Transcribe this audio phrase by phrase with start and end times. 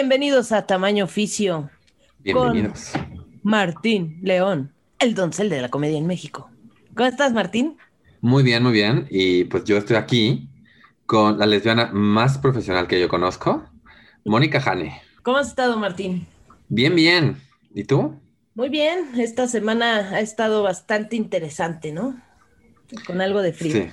[0.00, 1.70] Bienvenidos a Tamaño Oficio.
[2.20, 2.90] Bienvenidos.
[2.92, 6.52] Con Martín León, el doncel de la comedia en México.
[6.94, 7.76] ¿Cómo estás, Martín?
[8.20, 9.08] Muy bien, muy bien.
[9.10, 10.50] Y pues yo estoy aquí
[11.04, 13.68] con la lesbiana más profesional que yo conozco,
[14.24, 15.02] Mónica Jane.
[15.24, 16.28] ¿Cómo has estado, Martín?
[16.68, 17.36] Bien, bien.
[17.74, 18.14] ¿Y tú?
[18.54, 19.18] Muy bien.
[19.18, 22.16] Esta semana ha estado bastante interesante, ¿no?
[23.04, 23.72] Con algo de frío.
[23.72, 23.90] Sí.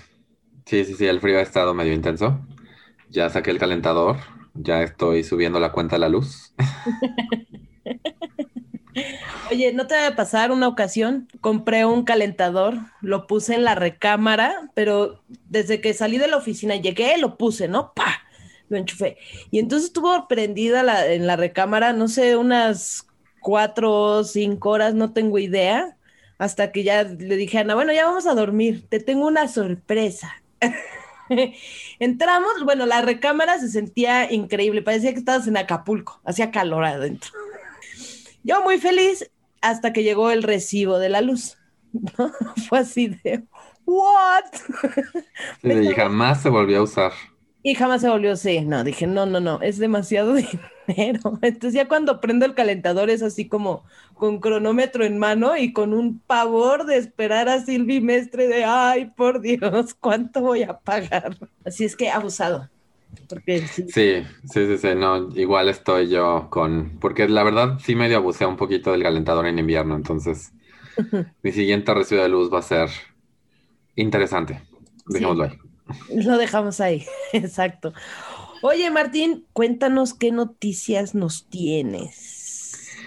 [0.68, 2.46] Sí, sí, sí, el frío ha estado medio intenso.
[3.10, 4.18] Ya saqué el calentador,
[4.56, 6.54] ya estoy subiendo la cuenta de la luz.
[9.52, 11.28] Oye, ¿no te va a pasar una ocasión?
[11.42, 16.76] Compré un calentador, lo puse en la recámara, pero desde que salí de la oficina
[16.76, 17.94] llegué, lo puse, ¿no?
[17.94, 18.22] ¡Pah!
[18.70, 19.18] Lo enchufé.
[19.52, 23.08] Y entonces estuvo prendida la, en la recámara, no sé, unas
[23.42, 25.98] cuatro o cinco horas, no tengo idea,
[26.40, 29.48] hasta que ya le dije a Ana, bueno, ya vamos a dormir, te tengo una
[29.48, 30.34] sorpresa.
[32.00, 37.32] Entramos, bueno, la recámara se sentía increíble, parecía que estabas en Acapulco, hacía calor adentro.
[38.44, 39.32] Yo muy feliz
[39.62, 41.58] hasta que llegó el recibo de la luz.
[42.70, 43.44] Fue así de,
[43.86, 44.44] ¿what?
[45.64, 47.14] y jamás se volvió a usar.
[47.64, 48.62] Y jamás se volvió así.
[48.62, 50.70] No, dije, no, no, no, es demasiado dinero.
[51.42, 53.84] Entonces ya cuando prendo el calentador es así como
[54.14, 59.12] con cronómetro en mano y con un pavor de esperar a Silvi Mestre de, ay,
[59.16, 61.38] por Dios, ¿cuánto voy a pagar?
[61.66, 62.70] Así es que abusado.
[63.30, 63.86] Porque, sí.
[63.90, 68.58] sí, sí, sí, no, igual estoy yo con, porque la verdad sí medio abusé un
[68.58, 70.52] poquito del calentador en invierno, entonces
[71.44, 72.90] mi siguiente recibo de luz va a ser
[73.96, 74.62] interesante.
[75.08, 75.58] Dejémoslo ahí.
[76.10, 77.94] Lo dejamos ahí, exacto.
[78.68, 82.98] Oye, Martín, cuéntanos qué noticias nos tienes.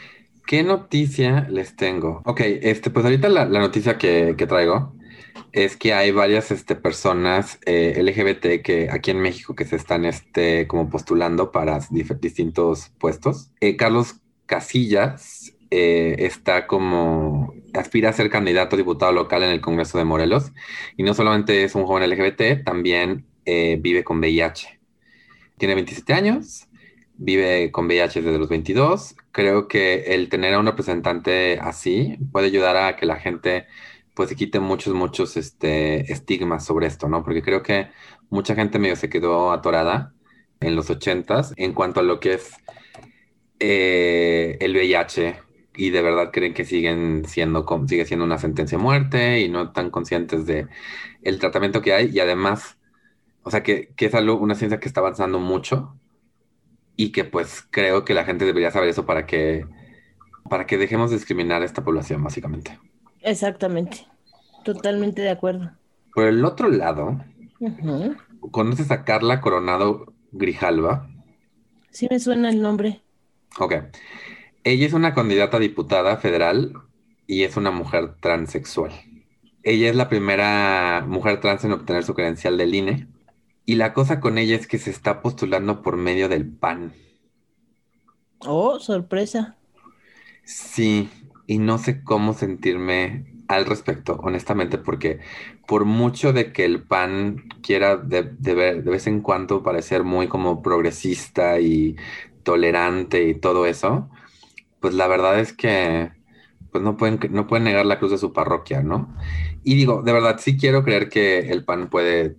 [0.47, 2.23] ¿Qué noticia les tengo?
[2.27, 4.95] Ok, este, pues ahorita la, noticia que, traigo
[5.51, 10.05] es que hay varias este, personas eh, LGBT que aquí en México que se están
[10.05, 13.51] este, como postulando para distintos puestos.
[13.61, 19.61] Eh, Carlos Casillas eh, está como aspira a ser candidato a diputado local en el
[19.61, 20.53] Congreso de Morelos
[20.97, 24.78] y no solamente es un joven LGBT, también vive con VIH.
[25.59, 26.69] Tiene 27 años,
[27.17, 29.17] vive con VIH desde los 22.
[29.33, 33.67] Creo que el tener a un representante así puede ayudar a que la gente
[34.15, 37.23] pues se quite muchos, muchos este, estigmas sobre esto, ¿no?
[37.23, 37.89] Porque creo que
[38.31, 40.13] mucha gente medio se quedó atorada
[40.61, 42.53] en los 80s en cuanto a lo que es
[43.61, 45.37] eh, el VIH
[45.77, 49.65] y de verdad creen que siguen siendo, sigue siendo una sentencia de muerte y no
[49.65, 50.67] están conscientes de
[51.23, 52.78] el tratamiento que hay y además,
[53.43, 55.97] o sea, que, que es algo, una ciencia que está avanzando mucho
[56.97, 59.67] y que pues creo que la gente debería saber eso para que,
[60.49, 62.79] para que dejemos de discriminar a esta población, básicamente.
[63.21, 64.07] Exactamente,
[64.65, 65.73] totalmente de acuerdo.
[66.15, 67.25] Por el otro lado,
[68.51, 71.09] ¿conoces a Carla Coronado Grijalva?
[71.91, 73.03] Sí me suena el nombre.
[73.59, 73.75] Ok.
[74.65, 76.75] Ella es una candidata a diputada federal
[77.27, 78.93] y es una mujer transexual.
[79.63, 83.07] Ella es la primera mujer trans en obtener su credencial del INE.
[83.69, 86.93] Y la cosa con ella es que se está postulando por medio del PAN.
[88.41, 89.57] Oh, sorpresa.
[90.45, 91.11] Sí,
[91.47, 95.21] y no sé cómo sentirme al respecto, honestamente, porque
[95.67, 100.29] por mucho de que el PAN quiera de, de, de vez en cuando parecer muy
[100.29, 101.97] como progresista y
[102.43, 104.11] tolerante y todo eso,
[104.81, 106.13] pues la verdad es que
[106.73, 109.17] pues no pueden, no pueden negar la cruz de su parroquia, ¿no?
[109.65, 112.37] Y digo, de verdad, sí quiero creer que el PAN puede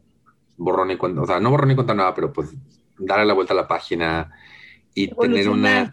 [0.59, 2.53] borrón y cuenta, o sea, no borrón y cuenta nada, pero pues
[2.99, 4.31] darle la vuelta a la página
[4.93, 5.89] y tener una...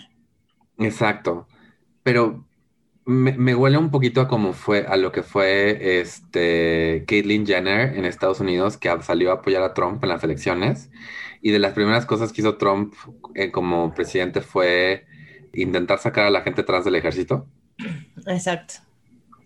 [0.79, 1.47] Exacto.
[2.03, 2.45] Pero
[3.07, 8.05] me, huele un poquito a como fue, a lo que fue este Caitlyn Jenner en
[8.05, 10.91] Estados Unidos, que salió a apoyar a Trump en las elecciones.
[11.41, 12.95] Y de las primeras cosas que hizo Trump
[13.35, 15.07] eh, como presidente fue
[15.53, 17.47] intentar sacar a la gente trans del ejército.
[18.27, 18.75] Exacto.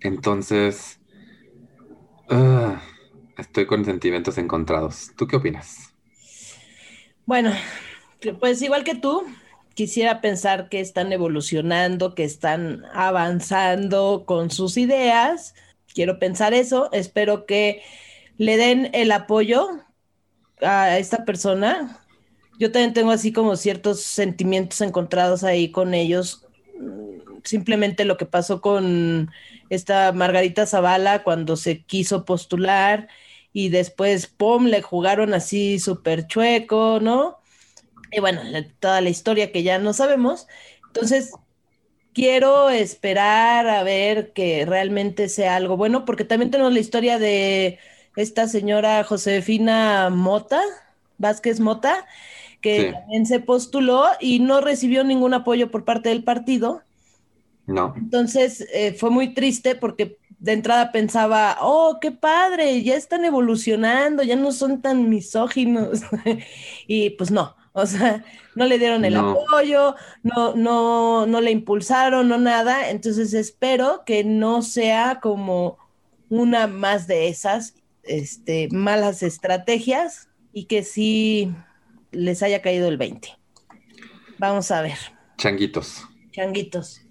[0.00, 0.98] Entonces,
[2.30, 2.80] ah,
[3.50, 5.10] estoy con sentimientos encontrados.
[5.16, 5.92] ¿Tú qué opinas?
[7.26, 7.52] Bueno,
[8.38, 9.24] pues igual que tú,
[9.74, 15.54] quisiera pensar que están evolucionando, que están avanzando con sus ideas.
[15.92, 16.90] Quiero pensar eso.
[16.92, 17.82] Espero que
[18.38, 19.68] le den el apoyo
[20.62, 22.00] a esta persona
[22.60, 26.46] yo también tengo así como ciertos sentimientos encontrados ahí con ellos.
[27.42, 29.30] Simplemente lo que pasó con
[29.70, 33.08] esta Margarita Zavala cuando se quiso postular
[33.52, 37.38] y después, ¡pum!, le jugaron así súper chueco, ¿no?
[38.12, 38.42] Y bueno,
[38.78, 40.46] toda la historia que ya no sabemos.
[40.86, 41.32] Entonces,
[42.12, 47.78] quiero esperar a ver que realmente sea algo bueno, porque también tenemos la historia de
[48.16, 50.60] esta señora Josefina Mota,
[51.18, 52.06] Vázquez Mota,
[52.60, 56.82] que también se postuló y no recibió ningún apoyo por parte del partido.
[57.66, 57.94] No.
[57.96, 64.22] Entonces eh, fue muy triste porque de entrada pensaba, oh, qué padre, ya están evolucionando,
[64.22, 66.00] ya no son tan misóginos.
[66.86, 72.26] y pues no, o sea, no le dieron el apoyo, no, no, no le impulsaron,
[72.26, 72.90] no nada.
[72.90, 75.78] Entonces espero que no sea como
[76.30, 81.52] una más de esas este, malas estrategias y que sí
[82.12, 83.28] les haya caído el 20.
[84.38, 84.96] Vamos a ver.
[85.36, 86.02] Changuitos.
[86.32, 87.02] Changuitos.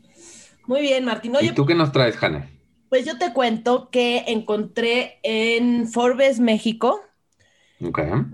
[0.65, 1.33] Muy bien, Martín.
[1.39, 2.58] ¿Y tú qué nos traes, Jane?
[2.89, 7.01] Pues yo te cuento que encontré en Forbes México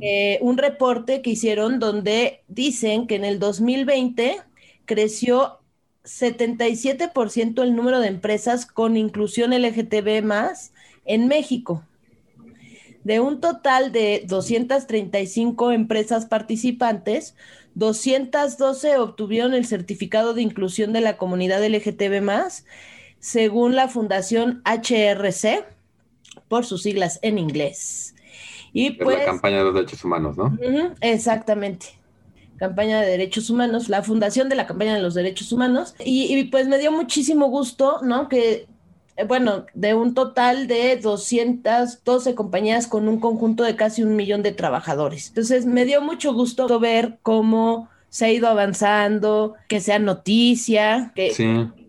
[0.02, 4.38] eh, un reporte que hicieron donde dicen que en el 2020
[4.86, 5.60] creció
[6.04, 10.74] 77% el número de empresas con inclusión LGTB más
[11.06, 11.84] en México.
[13.04, 17.36] De un total de 235 empresas participantes,
[17.76, 22.66] 212 obtuvieron el certificado de inclusión de la comunidad LGTB más,
[23.26, 25.66] según la Fundación HRC,
[26.48, 28.14] por sus siglas en inglés.
[28.72, 30.56] Y pues, la campaña de los derechos humanos, ¿no?
[31.02, 31.88] exactamente.
[32.58, 35.96] Campaña de Derechos Humanos, la fundación de la campaña de los derechos humanos.
[36.06, 38.30] Y, y pues me dio muchísimo gusto, ¿no?
[38.30, 38.68] Que
[39.18, 44.44] eh, bueno, de un total de 212 compañías con un conjunto de casi un millón
[44.44, 45.30] de trabajadores.
[45.30, 51.34] Entonces, me dio mucho gusto ver cómo se ha ido avanzando, que sea noticia, que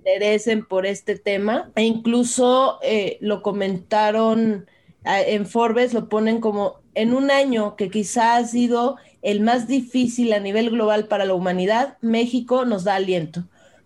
[0.06, 1.70] interesen por este tema.
[1.74, 4.66] E incluso eh, lo comentaron
[5.04, 10.32] en Forbes, lo ponen como en un año que quizá ha sido el más difícil
[10.32, 13.44] a nivel global para la humanidad, México nos da aliento.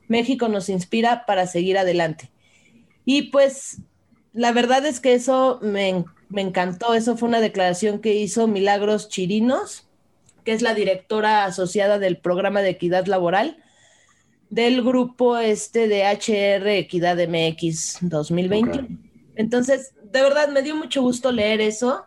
[0.08, 2.30] México nos inspira para seguir adelante.
[3.04, 3.78] Y pues
[4.32, 6.04] la verdad es que eso me,
[6.36, 9.88] encantó, eso fue una declaración que hizo Milagros Chirinos,
[10.44, 13.58] que es la directora asociada del programa de equidad laboral
[14.50, 18.86] del grupo este de HR Equidad MX 2020.
[19.36, 22.04] Entonces, de verdad me dio mucho gusto leer eso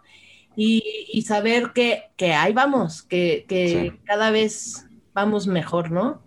[0.55, 2.03] y, saber que,
[2.33, 6.21] ahí vamos, que, cada vez vamos mejor, ¿no?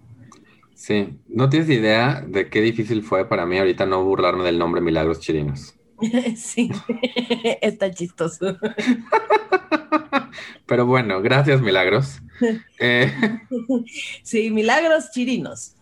[0.75, 4.81] Sí, no tienes idea de qué difícil fue para mí ahorita no burlarme del nombre
[4.81, 5.75] Milagros Chirinos.
[6.37, 6.71] sí,
[7.61, 8.59] está chistoso.
[10.67, 12.21] Pero bueno, gracias Milagros.
[12.79, 13.13] Eh,
[14.23, 15.76] sí, Milagros Chirinos.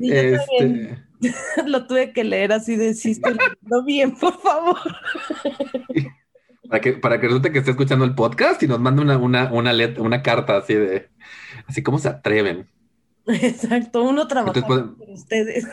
[0.00, 1.08] Este...
[1.66, 3.20] Lo tuve que leer así de sí,
[3.86, 4.78] bien, por favor.
[6.68, 9.52] Para que, para que resulte que esté escuchando el podcast y nos mande una, una,
[9.52, 11.08] una, una carta así de,
[11.66, 12.68] así como se atreven.
[13.26, 15.66] Exacto, uno trabaja con ustedes.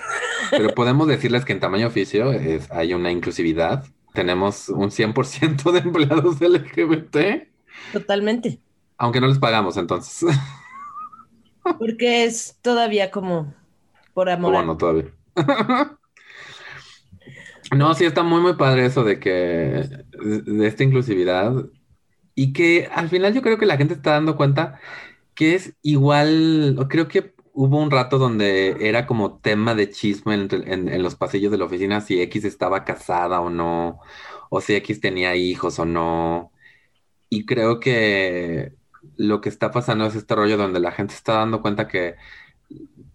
[0.52, 3.86] Pero podemos decirles que en tamaño oficio es, hay una inclusividad.
[4.14, 7.48] Tenemos un 100% de empleados LGBT.
[7.94, 8.60] Totalmente.
[8.98, 10.26] Aunque no les pagamos entonces.
[11.80, 13.54] Porque es todavía como
[14.16, 14.54] por amor.
[14.54, 15.12] Bueno, todavía.
[17.76, 19.90] No, sí está muy, muy padre eso de que,
[20.22, 21.52] de esta inclusividad
[22.36, 24.80] y que al final yo creo que la gente está dando cuenta
[25.34, 31.04] que es igual, creo que hubo un rato donde era como tema de chisme en,
[31.04, 34.00] los pasillos de la oficina si X estaba casada o no,
[34.50, 36.52] o si X tenía hijos o no.
[37.30, 38.74] Y creo que
[39.18, 42.16] lo que está pasando es este rollo donde la gente está dando cuenta que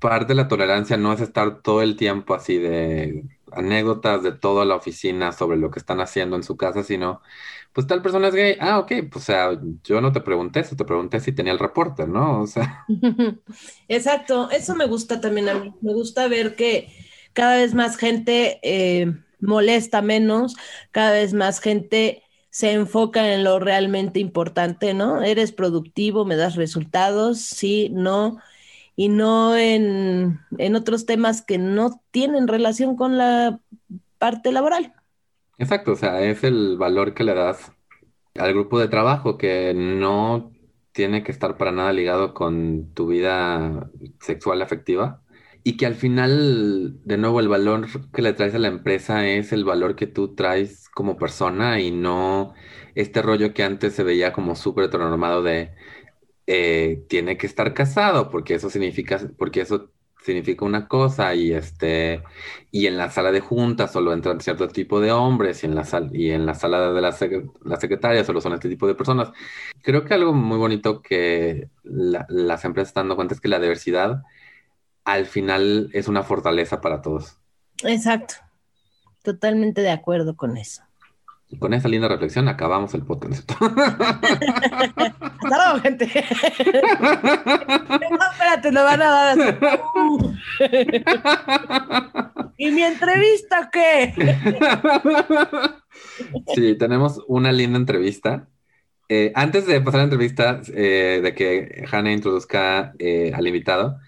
[0.00, 4.64] parte de la tolerancia no es estar todo el tiempo así de anécdotas de toda
[4.64, 7.21] la oficina sobre lo que están haciendo en su casa, sino
[7.73, 10.75] pues tal persona es gay, ah, ok, pues o sea, yo no te pregunté eso,
[10.76, 12.40] te pregunté si tenía el reporte, ¿no?
[12.40, 12.85] O sea.
[13.88, 16.92] Exacto, eso me gusta también a mí, me gusta ver que
[17.33, 20.57] cada vez más gente eh, molesta menos,
[20.90, 25.23] cada vez más gente se enfoca en lo realmente importante, ¿no?
[25.23, 28.38] Eres productivo, me das resultados, sí, no,
[29.00, 33.59] y no en, en otros temas que no tienen relación con la
[34.19, 34.92] parte laboral.
[35.57, 37.73] Exacto, o sea, es el valor que le das
[38.35, 40.52] al grupo de trabajo que no
[40.92, 43.90] tiene que estar para nada ligado con tu vida
[44.21, 45.23] sexual afectiva
[45.64, 49.54] y que al final, de nuevo, el valor que le traes a la empresa es
[49.54, 52.52] el valor que tú traes como persona y no
[52.95, 55.73] este rollo que antes se veía como súper heteronormado de
[56.47, 59.90] eh, tiene que estar casado porque eso significa, porque eso
[60.25, 62.23] significa una cosa y este
[62.70, 65.85] y en la sala de juntas solo entran cierto tipo de hombres y en la
[65.85, 67.16] sala y en la sala de la,
[67.64, 69.32] la, secretaria solo son este tipo de personas.
[69.82, 74.23] Creo que algo muy bonito que las empresas están dando cuenta es que la diversidad
[75.04, 77.38] al final es una fortaleza para todos.
[77.82, 78.35] Exacto.
[79.23, 80.82] Totalmente de acuerdo con eso.
[81.50, 83.50] Y con esa linda reflexión acabamos el podcast.
[85.42, 86.09] Luego, gente.
[88.11, 89.57] No, espérate, lo van a dar así.
[92.57, 94.14] ¿Y mi entrevista qué?
[96.54, 98.49] Sí, tenemos una linda entrevista.
[99.09, 103.99] Eh, antes de pasar a la entrevista, eh, de que Hannah introduzca eh, al invitado,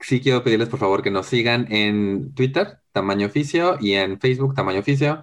[0.00, 4.54] sí quiero pedirles por favor que nos sigan en Twitter, Tamaño Oficio, y en Facebook,
[4.54, 5.22] Tamaño Oficio.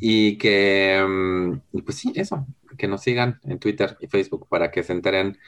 [0.00, 4.82] Y que, mm, pues sí, eso, que nos sigan en Twitter y Facebook para que
[4.82, 5.38] se enteren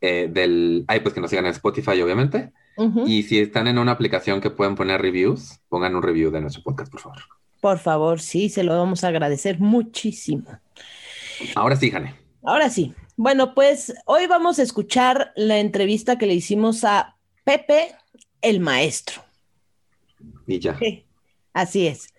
[0.00, 0.84] eh, del...
[0.88, 2.52] Ay, pues que nos sigan en Spotify, obviamente.
[3.06, 6.62] Y si están en una aplicación que pueden poner reviews, pongan un review de nuestro
[6.62, 7.18] podcast, por favor.
[7.60, 10.44] Por favor, sí, se lo vamos a agradecer muchísimo.
[11.54, 12.14] Ahora sí, Jane.
[12.42, 12.94] Ahora sí.
[13.16, 17.94] Bueno, pues hoy vamos a escuchar la entrevista que le hicimos a Pepe,
[18.40, 19.22] el maestro.
[20.46, 20.78] Y ya.
[20.78, 21.04] Sí,
[21.52, 22.12] así es.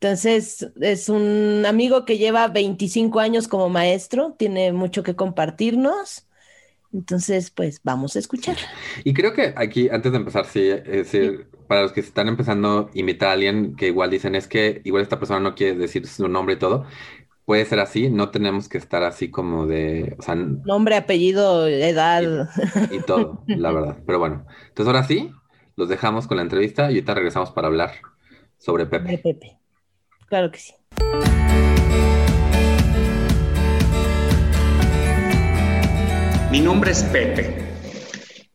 [0.00, 6.26] Entonces, es un amigo que lleva 25 años como maestro, tiene mucho que compartirnos.
[6.92, 8.56] Entonces, pues vamos a escuchar.
[9.04, 12.78] Y creo que aquí, antes de empezar, sí, es decir, para los que están empezando
[12.78, 16.06] a imitar a alguien que igual dicen es que igual esta persona no quiere decir
[16.06, 16.86] su nombre y todo,
[17.44, 22.22] puede ser así, no tenemos que estar así como de, o sea, nombre, apellido, edad.
[22.90, 23.98] Y, y todo, la verdad.
[24.06, 25.30] Pero bueno, entonces ahora sí,
[25.76, 27.92] los dejamos con la entrevista y ahorita regresamos para hablar
[28.58, 29.10] sobre Pepe.
[29.10, 29.57] De Pepe.
[30.28, 30.74] Claro que sí.
[36.50, 37.64] Mi nombre es Pepe.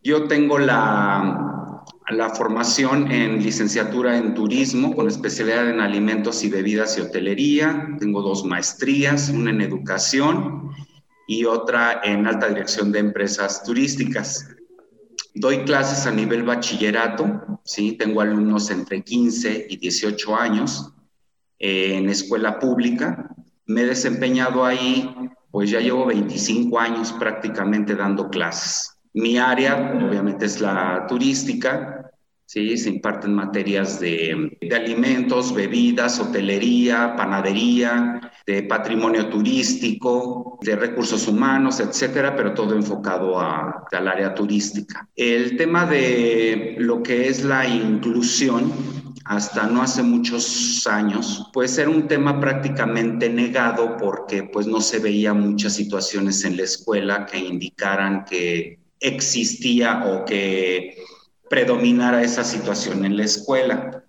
[0.04, 6.98] Yo tengo la, la, formación en licenciatura en turismo con especialidad en alimentos y bebidas
[6.98, 7.88] y hotelería.
[8.00, 10.70] Tengo dos maestrías, una en educación
[11.28, 14.48] y otra en alta dirección de empresas turísticas.
[15.34, 17.94] Doy clases a nivel bachillerato, ¿sí?
[17.94, 20.93] tengo alumnos entre 15 y 18 años
[21.64, 23.34] en escuela pública.
[23.68, 25.10] Me he desempeñado ahí,
[25.50, 28.98] pues ya llevo 25 años prácticamente dando clases.
[29.14, 32.12] Mi área, obviamente, es la turística,
[32.46, 32.76] ¿sí?
[32.78, 41.80] Se imparten materias de, de alimentos, bebidas, hotelería, panadería, de patrimonio turístico, de recursos humanos,
[41.80, 45.08] etcétera, pero todo enfocado al área turística.
[45.16, 51.90] El tema de lo que es la inclusión hasta no hace muchos años, pues era
[51.90, 57.38] un tema prácticamente negado porque pues no se veía muchas situaciones en la escuela que
[57.38, 60.98] indicaran que existía o que
[61.50, 64.04] predominara esa situación en la escuela.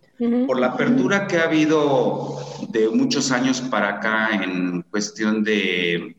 [0.47, 6.17] Por la apertura que ha habido de muchos años para acá en cuestión de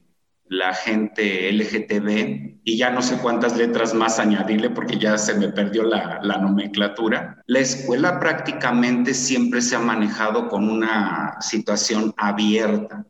[0.47, 5.49] la gente LGTB y ya no sé cuántas letras más añadirle porque ya se me
[5.49, 7.43] perdió la, la, nomenclatura.
[7.47, 13.05] La escuela prácticamente siempre se ha manejado con una situación abierta.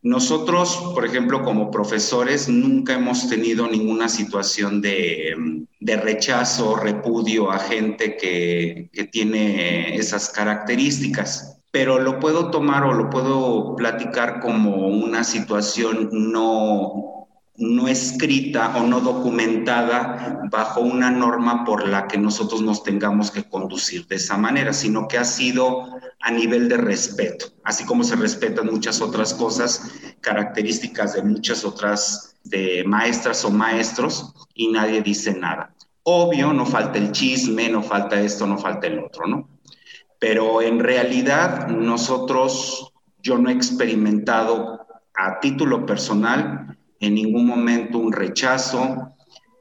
[0.00, 7.58] Nosotros, por ejemplo, como profesores, nunca hemos tenido ninguna situación de, de rechazo, repudio a
[7.58, 14.88] gente que, que tiene esas características pero lo puedo tomar o lo puedo platicar como
[14.88, 22.60] una situación no, no escrita o no documentada bajo una norma por la que nosotros
[22.60, 25.86] nos tengamos que conducir de esa manera, sino que ha sido
[26.20, 32.36] a nivel de respeto, así como se respetan muchas otras cosas, características de muchas otras
[32.44, 35.74] de maestras o maestros y nadie dice nada.
[36.02, 39.51] Obvio, no falta el chisme, no falta esto, no falta el otro, ¿no?
[40.22, 44.86] Pero en realidad nosotros, yo no he experimentado
[45.16, 49.16] a título personal en ningún momento un rechazo,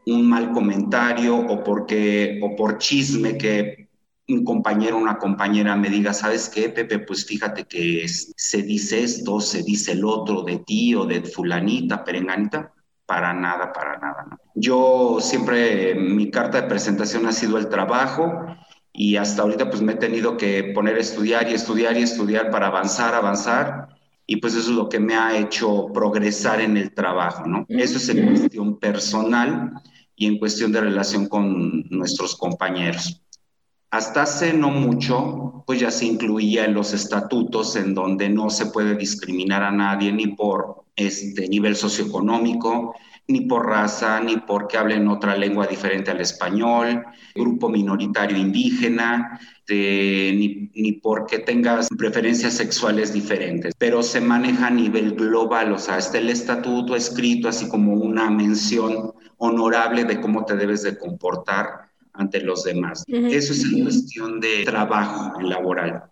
[0.05, 3.89] un mal comentario o porque o por chisme que
[4.27, 6.99] un compañero o una compañera me diga, ¿sabes qué, Pepe?
[6.99, 12.03] Pues fíjate que se dice esto, se dice el otro de ti o de fulanita,
[12.03, 12.71] perenganita.
[13.07, 14.27] Para nada, para nada.
[14.29, 14.37] ¿no?
[14.53, 18.45] Yo siempre, mi carta de presentación ha sido el trabajo
[18.93, 22.51] y hasta ahorita pues me he tenido que poner a estudiar y estudiar y estudiar
[22.51, 23.87] para avanzar, avanzar
[24.25, 27.65] y pues eso es lo que me ha hecho progresar en el trabajo, ¿no?
[27.67, 29.73] Eso es en cuestión personal
[30.15, 33.21] y en cuestión de relación con nuestros compañeros.
[33.89, 38.67] Hasta hace no mucho, pues ya se incluía en los estatutos en donde no se
[38.67, 42.95] puede discriminar a nadie ni por este nivel socioeconómico,
[43.31, 47.03] ni por raza, ni porque hablen otra lengua diferente al español,
[47.35, 55.15] grupo minoritario indígena, ni, ni porque tengas preferencias sexuales diferentes, pero se maneja a nivel
[55.15, 60.55] global, o sea, está el estatuto escrito así como una mención honorable de cómo te
[60.55, 63.03] debes de comportar ante los demás.
[63.07, 66.03] Eso es en cuestión de trabajo laboral.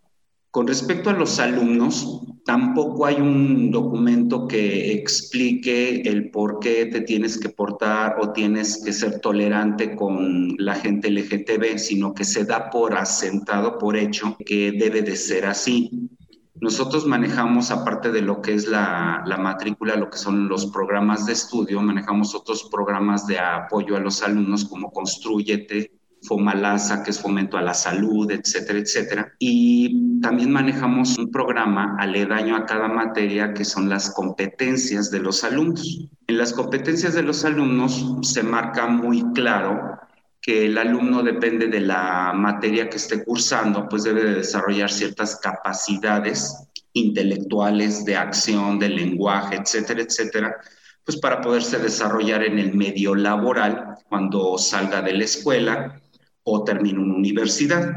[0.52, 7.02] Con respecto a los alumnos, tampoco hay un documento que explique el por qué te
[7.02, 12.46] tienes que portar o tienes que ser tolerante con la gente LGTB, sino que se
[12.46, 16.10] da por asentado, por hecho, que debe de ser así.
[16.56, 21.28] Nosotros manejamos, aparte de lo que es la, la, matrícula, lo que son los programas
[21.28, 27.20] de estudio, manejamos otros programas de apoyo a los alumnos como Construyete, Fomalasa, que es
[27.20, 29.34] fomento a la salud, etcétera, etcétera.
[29.40, 35.44] Y también manejamos un programa aledaño a cada materia que son las competencias de los
[35.44, 36.08] alumnos.
[36.28, 39.98] En las competencias de los alumnos se marca muy claro
[40.42, 45.36] que el alumno depende de la materia que esté cursando, pues debe de desarrollar ciertas
[45.38, 50.56] capacidades intelectuales, de acción, de lenguaje, etcétera, etcétera,
[51.04, 56.02] pues para poderse desarrollar en el medio laboral cuando salga de la escuela
[56.52, 57.92] o termine una universidad.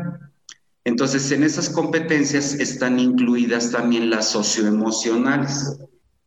[0.85, 5.79] Entonces, en esas competencias están incluidas también las socioemocionales,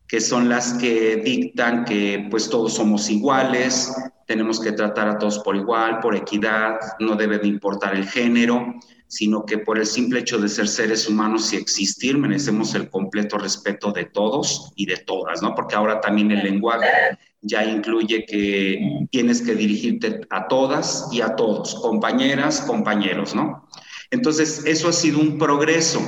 [0.08, 3.92] que son las que dictan que pues todos somos iguales,
[4.28, 8.76] tenemos que tratar a todos por igual, por equidad, no debe de importar el género,
[9.08, 13.38] sino que por el simple hecho de ser seres humanos y existir, merecemos el completo
[13.38, 15.54] respeto de todos y de todas, ¿no?
[15.54, 16.88] Porque ahora también el lenguaje
[17.46, 23.68] ya incluye que tienes que dirigirte a todas y a todos, compañeras, compañeros, ¿no?
[24.12, 26.02] Entonces, eso ha sido un progreso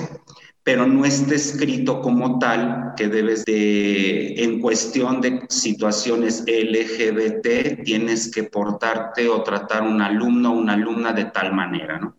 [0.67, 8.29] pero no está escrito como tal que debes de, en cuestión de situaciones LGBT, tienes
[8.29, 12.17] que portarte o tratar un alumno o una alumna de tal manera, ¿no?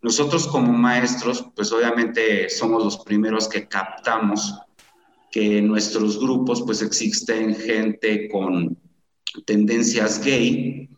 [0.00, 4.58] Nosotros como maestros, pues obviamente somos los primeros que captamos
[5.30, 8.76] que en nuestros grupos pues existen gente con
[9.46, 10.88] tendencias gay.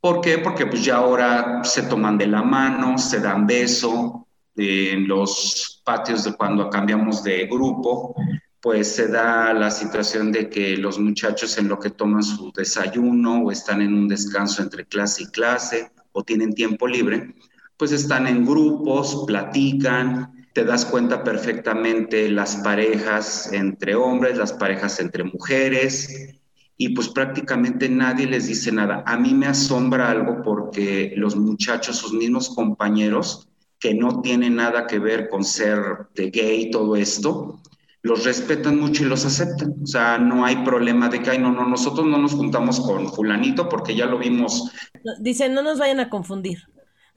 [0.00, 0.38] ¿Por qué?
[0.38, 6.24] Porque pues ya ahora se toman de la mano, se dan beso, en los patios
[6.24, 8.14] de cuando cambiamos de grupo,
[8.60, 13.42] pues se da la situación de que los muchachos en lo que toman su desayuno
[13.42, 17.34] o están en un descanso entre clase y clase o tienen tiempo libre,
[17.76, 24.98] pues están en grupos, platican, te das cuenta perfectamente las parejas entre hombres, las parejas
[25.00, 26.34] entre mujeres,
[26.78, 29.04] y pues prácticamente nadie les dice nada.
[29.06, 33.46] A mí me asombra algo porque los muchachos, sus mismos compañeros,
[33.78, 35.78] que no tiene nada que ver con ser
[36.14, 37.60] de gay, todo esto,
[38.00, 39.74] los respetan mucho y los aceptan.
[39.82, 43.12] O sea, no hay problema de que, ay, no, no, nosotros no nos juntamos con
[43.12, 44.72] fulanito porque ya lo vimos.
[45.20, 46.60] Dicen, no nos vayan a confundir.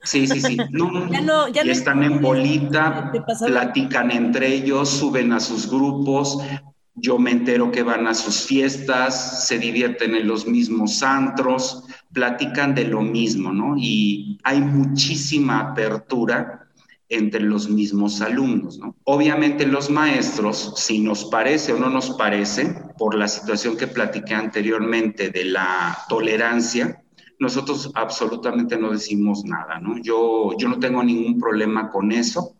[0.02, 0.56] Sí, sí, sí.
[0.70, 3.12] No, no, ya no, están en bolita,
[3.46, 6.38] platican entre ellos, suben a sus grupos.
[6.94, 12.74] Yo me entero que van a sus fiestas, se divierten en los mismos antros platican
[12.74, 13.76] de lo mismo, ¿no?
[13.76, 16.68] Y hay muchísima apertura
[17.08, 18.96] entre los mismos alumnos, ¿no?
[19.04, 24.34] Obviamente los maestros, si nos parece o no nos parece, por la situación que platiqué
[24.34, 27.02] anteriormente de la tolerancia,
[27.40, 29.98] nosotros absolutamente no decimos nada, ¿no?
[29.98, 32.54] Yo, yo no tengo ningún problema con eso.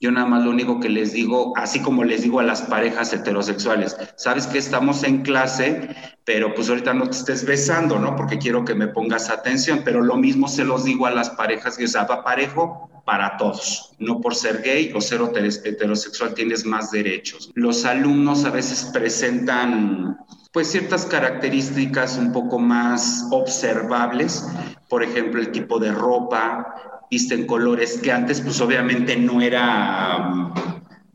[0.00, 3.12] Yo nada más lo único que les digo, así como les digo a las parejas
[3.12, 8.16] heterosexuales, sabes que estamos en clase, pero pues ahorita no te estés besando, ¿no?
[8.16, 11.76] Porque quiero que me pongas atención, pero lo mismo se los digo a las parejas
[11.76, 15.20] que, o sea, va parejo para todos, no por ser gay o ser
[15.64, 17.50] heterosexual tienes más derechos.
[17.54, 20.18] Los alumnos a veces presentan
[20.52, 24.46] pues ciertas características un poco más observables,
[24.88, 30.52] por ejemplo, el tipo de ropa, visten colores que antes pues obviamente no era,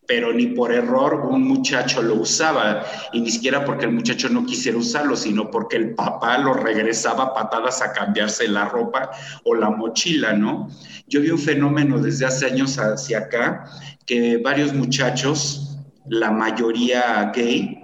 [0.08, 4.44] pero ni por error un muchacho lo usaba y ni siquiera porque el muchacho no
[4.44, 9.12] quisiera usarlo, sino porque el papá lo regresaba patadas a cambiarse la ropa
[9.44, 10.70] o la mochila, ¿no?
[11.08, 13.66] Yo vi un fenómeno desde hace años hacia acá
[14.08, 17.77] que varios muchachos, la mayoría gay,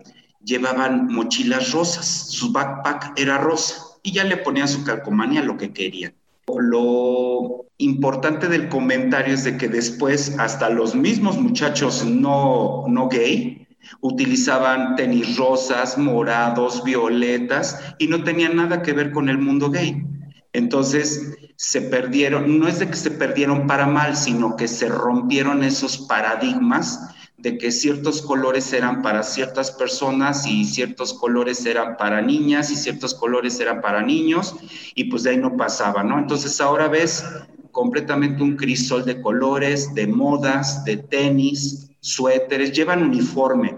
[0.43, 5.71] llevaban mochilas rosas, su backpack era rosa y ya le ponían su calcomanía lo que
[5.71, 6.13] querían.
[6.47, 13.67] Lo importante del comentario es de que después hasta los mismos muchachos no, no gay
[14.01, 20.03] utilizaban tenis rosas, morados, violetas y no tenían nada que ver con el mundo gay.
[20.53, 25.63] Entonces se perdieron, no es de que se perdieron para mal, sino que se rompieron
[25.63, 27.12] esos paradigmas
[27.43, 32.77] de que ciertos colores eran para ciertas personas y ciertos colores eran para niñas y
[32.77, 34.55] ciertos colores eran para niños
[34.95, 36.17] y pues de ahí no pasaba, ¿no?
[36.17, 37.25] Entonces ahora ves
[37.71, 43.75] completamente un crisol de colores, de modas, de tenis, suéteres, llevan uniforme,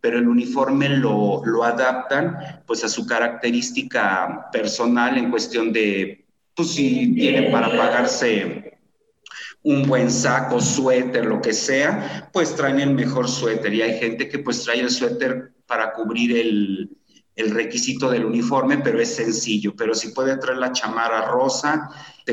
[0.00, 6.68] pero el uniforme lo, lo adaptan pues a su característica personal en cuestión de, pues
[6.68, 8.77] si tienen para pagarse
[9.62, 13.74] un buen saco, suéter, lo que sea, pues traen el mejor suéter.
[13.74, 16.90] Y hay gente que pues trae el suéter para cubrir el,
[17.36, 19.74] el requisito del uniforme, pero es sencillo.
[19.76, 21.90] Pero si puede traer la chamarra rosa,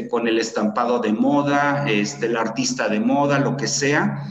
[0.10, 4.24] con el estampado de moda, este, el artista de moda, lo que sea,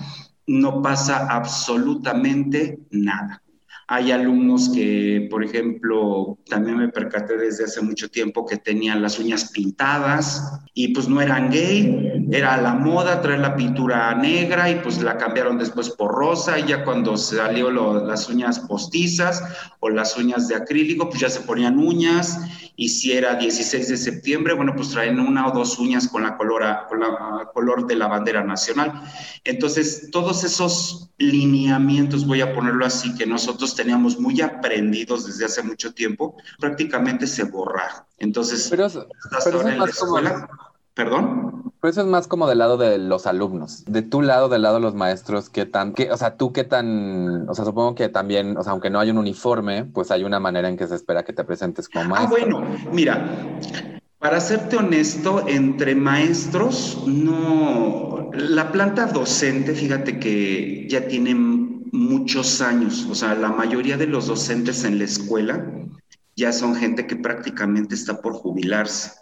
[0.46, 3.42] no pasa absolutamente nada.
[3.86, 9.18] Hay alumnos que, por ejemplo, también me percaté desde hace mucho tiempo que tenían las
[9.18, 14.76] uñas pintadas y pues no eran gay, era la moda traer la pintura negra y
[14.76, 19.42] pues la cambiaron después por rosa y ya cuando salió las uñas postizas
[19.80, 22.38] o las uñas de acrílico, pues ya se ponían uñas
[22.76, 26.36] y si era 16 de septiembre, bueno, pues traen una o dos uñas con la,
[26.36, 29.00] color, con la color de la bandera nacional.
[29.44, 35.62] Entonces, todos esos lineamientos, voy a ponerlo así, que nosotros teníamos muy aprendidos desde hace
[35.62, 38.04] mucho tiempo, prácticamente se borraron.
[38.18, 40.48] Entonces, pero, en la escuela,
[40.94, 41.72] ¿Perdón?
[41.80, 43.84] Pero eso es más como del lado de los alumnos.
[43.86, 46.62] De tu lado, del lado de los maestros, ¿qué tan, qué, o sea, tú qué
[46.62, 50.22] tan, o sea, supongo que también, o sea, aunque no hay un uniforme, pues hay
[50.22, 52.36] una manera en que se espera que te presentes como ah, maestro.
[52.36, 53.60] Ah, bueno, mira,
[54.20, 61.34] para serte honesto, entre maestros, no, la planta docente, fíjate que ya tiene
[61.94, 65.64] muchos años, o sea, la mayoría de los docentes en la escuela
[66.34, 69.12] ya son gente que prácticamente está por jubilarse.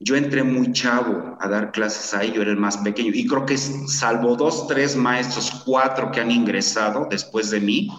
[0.00, 3.44] Yo entré muy chavo a dar clases ahí, yo era el más pequeño y creo
[3.44, 7.90] que salvo dos, tres maestros, cuatro que han ingresado después de mí,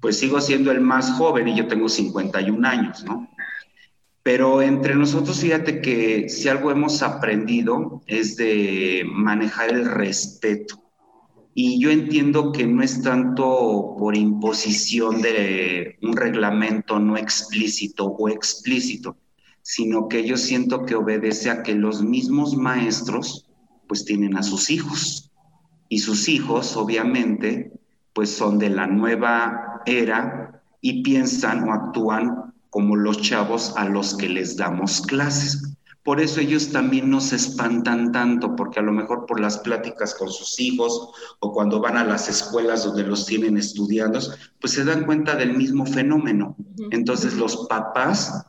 [0.00, 3.28] pues sigo siendo el más joven y yo tengo 51 años, ¿no?
[4.24, 10.81] Pero entre nosotros, fíjate que si algo hemos aprendido es de manejar el respeto.
[11.54, 18.28] Y yo entiendo que no es tanto por imposición de un reglamento no explícito o
[18.28, 19.16] explícito,
[19.60, 23.48] sino que yo siento que obedece a que los mismos maestros
[23.86, 25.30] pues tienen a sus hijos
[25.88, 27.70] y sus hijos obviamente
[28.14, 34.16] pues son de la nueva era y piensan o actúan como los chavos a los
[34.16, 35.76] que les damos clases.
[36.02, 40.14] Por eso ellos también no se espantan tanto, porque a lo mejor por las pláticas
[40.14, 44.18] con sus hijos o cuando van a las escuelas donde los tienen estudiando,
[44.60, 46.56] pues se dan cuenta del mismo fenómeno.
[46.90, 48.46] Entonces los papás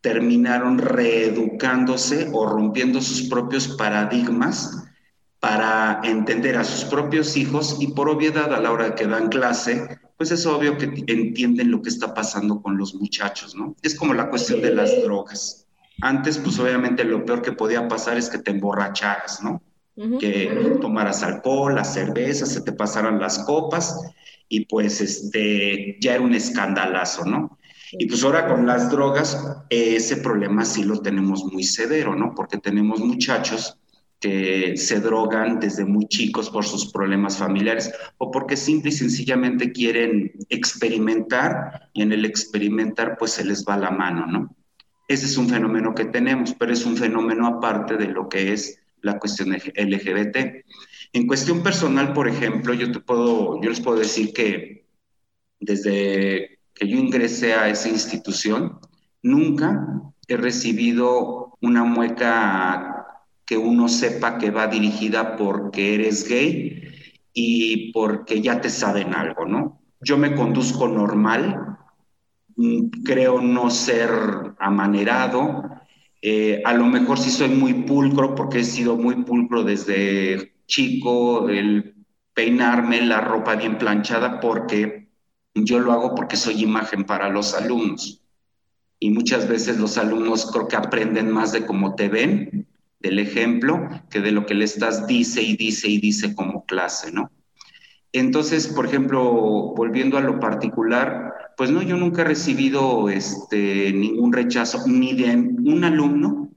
[0.00, 4.84] terminaron reeducándose o rompiendo sus propios paradigmas
[5.38, 10.00] para entender a sus propios hijos y por obviedad a la hora que dan clase,
[10.16, 13.76] pues es obvio que entienden lo que está pasando con los muchachos, ¿no?
[13.82, 15.63] Es como la cuestión de las drogas.
[16.00, 19.62] Antes, pues obviamente lo peor que podía pasar es que te emborracharas, ¿no?
[20.18, 23.96] Que tomaras alcohol, la cerveza, se te pasaran las copas
[24.48, 27.58] y pues este ya era un escandalazo, ¿no?
[27.92, 32.34] Y pues ahora con las drogas, ese problema sí lo tenemos muy severo, ¿no?
[32.34, 33.78] Porque tenemos muchachos
[34.18, 39.70] que se drogan desde muy chicos por sus problemas familiares o porque simple y sencillamente
[39.70, 44.56] quieren experimentar y en el experimentar pues se les va la mano, ¿no?
[45.06, 48.80] Ese es un fenómeno que tenemos, pero es un fenómeno aparte de lo que es
[49.02, 50.64] la cuestión LGBT.
[51.12, 54.86] En cuestión personal, por ejemplo, yo te puedo, les puedo decir que
[55.60, 58.80] desde que yo ingresé a esa institución,
[59.22, 59.86] nunca
[60.26, 63.06] he recibido una mueca
[63.46, 66.82] que uno sepa que va dirigida porque eres gay
[67.32, 69.80] y porque ya te saben algo, ¿no?
[70.00, 71.73] Yo me conduzco normal,
[73.04, 74.10] creo no ser
[74.58, 75.62] amanerado,
[76.22, 81.48] eh, a lo mejor sí soy muy pulcro porque he sido muy pulcro desde chico,
[81.48, 81.94] el
[82.32, 85.08] peinarme, la ropa bien planchada, porque
[85.54, 88.22] yo lo hago porque soy imagen para los alumnos.
[88.98, 92.66] Y muchas veces los alumnos creo que aprenden más de cómo te ven,
[93.00, 97.12] del ejemplo, que de lo que le estás dice y dice y dice como clase,
[97.12, 97.30] ¿no?
[98.14, 104.32] Entonces, por ejemplo, volviendo a lo particular, pues no, yo nunca he recibido este, ningún
[104.32, 106.48] rechazo ni de un alumno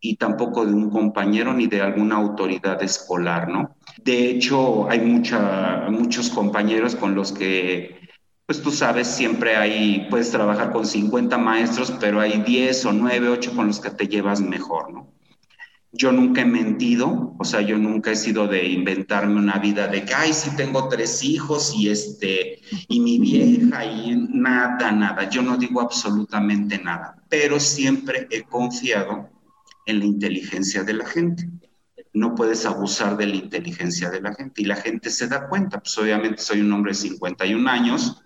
[0.00, 3.76] y tampoco de un compañero ni de alguna autoridad escolar, ¿no?
[4.02, 8.00] De hecho, hay mucha, muchos compañeros con los que
[8.46, 13.28] pues tú sabes, siempre hay, puedes trabajar con 50 maestros, pero hay 10 o 9,
[13.28, 15.12] 8 con los que te llevas mejor, ¿no?
[15.92, 20.04] Yo nunca he mentido, o sea, yo nunca he sido de inventarme una vida de
[20.04, 25.28] que, ay, sí tengo tres hijos y este, y mi vieja y nada, nada.
[25.28, 29.30] Yo no digo absolutamente nada, pero siempre he confiado
[29.86, 31.50] en la inteligencia de la gente.
[32.12, 35.80] No puedes abusar de la inteligencia de la gente y la gente se da cuenta.
[35.80, 38.22] Pues obviamente soy un hombre de 51 años,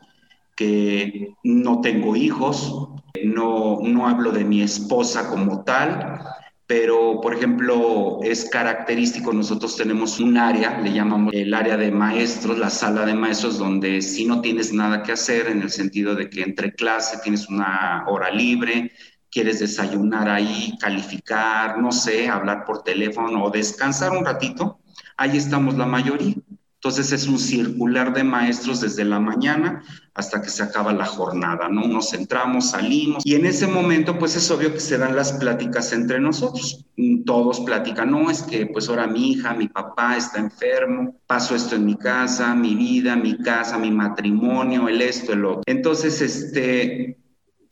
[0.55, 2.90] que no tengo hijos,
[3.24, 6.20] no, no hablo de mi esposa como tal,
[6.66, 12.59] pero por ejemplo es característico, nosotros tenemos un área, le llamamos el área de maestros,
[12.59, 16.31] la sala de maestros, donde si no tienes nada que hacer en el sentido de
[16.31, 18.92] que entre clase tienes una hora libre,
[19.31, 24.81] quieres desayunar ahí, calificar, no sé, hablar por teléfono o descansar un ratito,
[25.16, 26.35] ahí estamos la mayoría.
[26.84, 31.66] Entonces es un circular de maestros desde la mañana hasta que se acaba la jornada,
[31.70, 31.88] ¿no?
[31.88, 35.94] Nos entramos, salimos y en ese momento pues es obvio que se dan las pláticas
[35.94, 36.84] entre nosotros.
[37.24, 41.74] Todos platican, no, es que pues ahora mi hija, mi papá está enfermo, paso esto
[41.74, 45.62] en mi casa, mi vida, mi casa, mi matrimonio, el esto, el otro.
[45.64, 47.16] Entonces, este,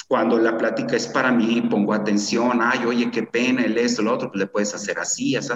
[0.09, 4.09] cuando la plática es para mí, pongo atención, ay, oye, qué pena, el esto, el
[4.09, 5.53] otro, pues le puedes hacer así, así.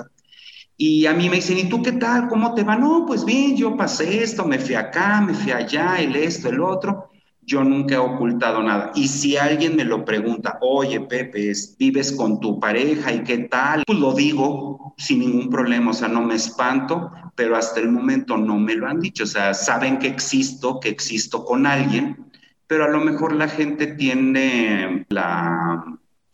[0.78, 2.28] Y a mí me dicen, ¿y tú qué tal?
[2.28, 2.76] ¿Cómo te va?
[2.76, 6.60] No, pues bien, yo pasé esto, me fui acá, me fui allá, el esto, el
[6.60, 7.10] otro.
[7.40, 8.90] Yo nunca he ocultado nada.
[8.94, 13.84] Y si alguien me lo pregunta, oye, Pepe, ¿vives con tu pareja y qué tal?
[13.86, 18.36] Pues lo digo sin ningún problema, o sea, no me espanto, pero hasta el momento
[18.36, 19.24] no me lo han dicho.
[19.24, 22.26] O sea, saben que existo, que existo con alguien,
[22.66, 25.84] pero a lo mejor la gente tiene la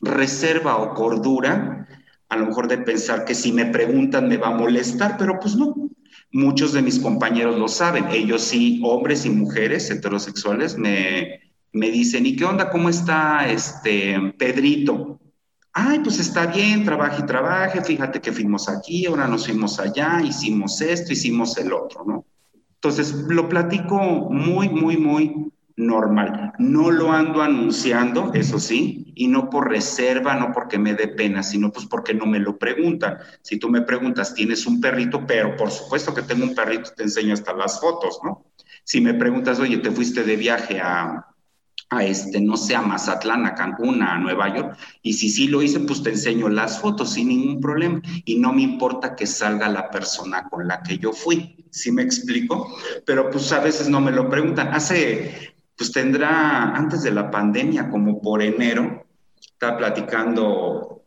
[0.00, 1.87] reserva o cordura
[2.33, 5.55] a lo mejor de pensar que si me preguntan me va a molestar, pero pues
[5.55, 5.75] no.
[6.33, 11.40] Muchos de mis compañeros lo saben, ellos sí, hombres y mujeres heterosexuales, me,
[11.73, 12.71] me dicen, ¿y qué onda?
[12.71, 15.21] ¿Cómo está este Pedrito?
[15.75, 20.23] Ay, pues está bien, trabaje y trabaje, fíjate que fuimos aquí, ahora nos fuimos allá,
[20.23, 22.25] hicimos esto, hicimos el otro, ¿no?
[22.77, 23.99] Entonces, lo platico
[24.31, 25.53] muy, muy, muy
[25.87, 26.53] normal.
[26.59, 31.42] No lo ando anunciando, eso sí, y no por reserva, no porque me dé pena,
[31.42, 33.18] sino pues porque no me lo preguntan.
[33.42, 35.27] Si tú me preguntas, ¿tienes un perrito?
[35.27, 38.47] Pero por supuesto que tengo un perrito, te enseño hasta las fotos, ¿no?
[38.85, 41.27] Si me preguntas, oye, te fuiste de viaje a,
[41.90, 45.62] a este, no sé, a Mazatlán, a Cancún, a Nueva York, y si sí lo
[45.62, 49.68] hice, pues te enseño las fotos sin ningún problema, y no me importa que salga
[49.68, 52.77] la persona con la que yo fui, ¿sí me explico?
[53.05, 54.68] Pero pues a veces no me lo preguntan.
[54.68, 59.06] Hace pues tendrá antes de la pandemia, como por enero,
[59.40, 61.02] está platicando,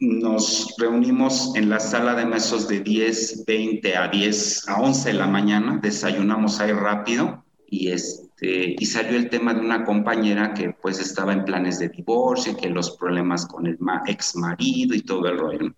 [0.00, 5.14] nos reunimos en la sala de mesos de 10, 20 a 10, a 11 de
[5.14, 10.74] la mañana, desayunamos ahí rápido y este, y salió el tema de una compañera que
[10.82, 15.28] pues estaba en planes de divorcio, que los problemas con el ex marido y todo
[15.28, 15.74] el rollo.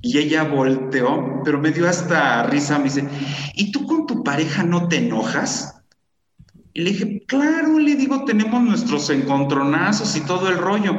[0.00, 3.06] Y ella volteó, pero me dio hasta risa, me dice,
[3.54, 5.77] ¿y tú con tu pareja no te enojas?
[6.78, 10.96] Y le dije, claro, le digo, tenemos nuestros encontronazos y todo el rollo.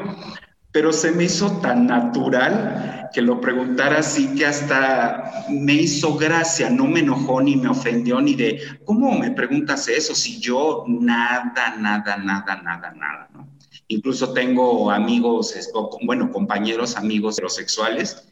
[0.73, 6.69] Pero se me hizo tan natural que lo preguntara así que hasta me hizo gracia,
[6.69, 10.13] no me enojó ni me ofendió ni de, ¿cómo me preguntas eso?
[10.13, 13.47] Si yo nada, nada, nada, nada, nada, ¿no?
[13.87, 15.55] Incluso tengo amigos,
[16.03, 18.28] bueno, compañeros, amigos heterosexuales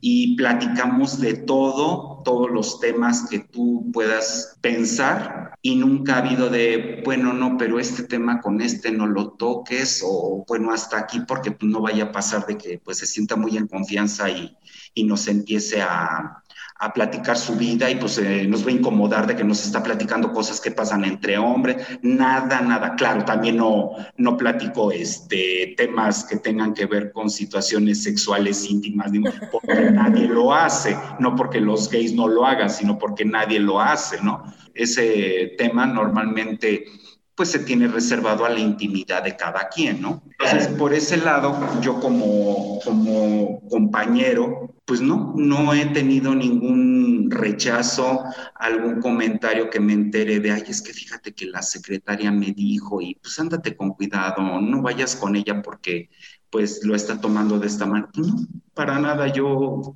[0.00, 5.54] y platicamos de todo, todos los temas que tú puedas pensar.
[5.62, 10.02] Y nunca ha habido de, bueno, no, pero este tema con este no lo toques
[10.04, 13.56] o bueno, hasta aquí porque no vaya a pasar de que pues se sienta muy
[13.56, 14.56] en confianza y,
[14.94, 16.39] y nos empiece a,
[16.82, 19.82] a platicar su vida y pues eh, nos va a incomodar de que nos está
[19.82, 26.24] platicando cosas que pasan entre hombres, nada, nada, claro, también no, no platico este, temas
[26.24, 29.12] que tengan que ver con situaciones sexuales íntimas,
[29.52, 33.78] porque nadie lo hace, no porque los gays no lo hagan, sino porque nadie lo
[33.78, 34.42] hace, ¿no?
[34.72, 36.86] Ese tema normalmente
[37.34, 40.22] pues se tiene reservado a la intimidad de cada quien, ¿no?
[40.38, 48.24] Entonces, por ese lado, yo como, como compañero, pues no, no he tenido ningún rechazo,
[48.56, 53.00] algún comentario que me entere de, ay, es que fíjate que la secretaria me dijo
[53.00, 56.10] y pues ándate con cuidado, no vayas con ella porque
[56.50, 58.10] pues lo está tomando de esta manera.
[58.12, 58.34] Pues no,
[58.74, 59.94] para nada, yo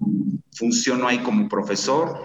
[0.52, 2.20] funciono ahí como profesor,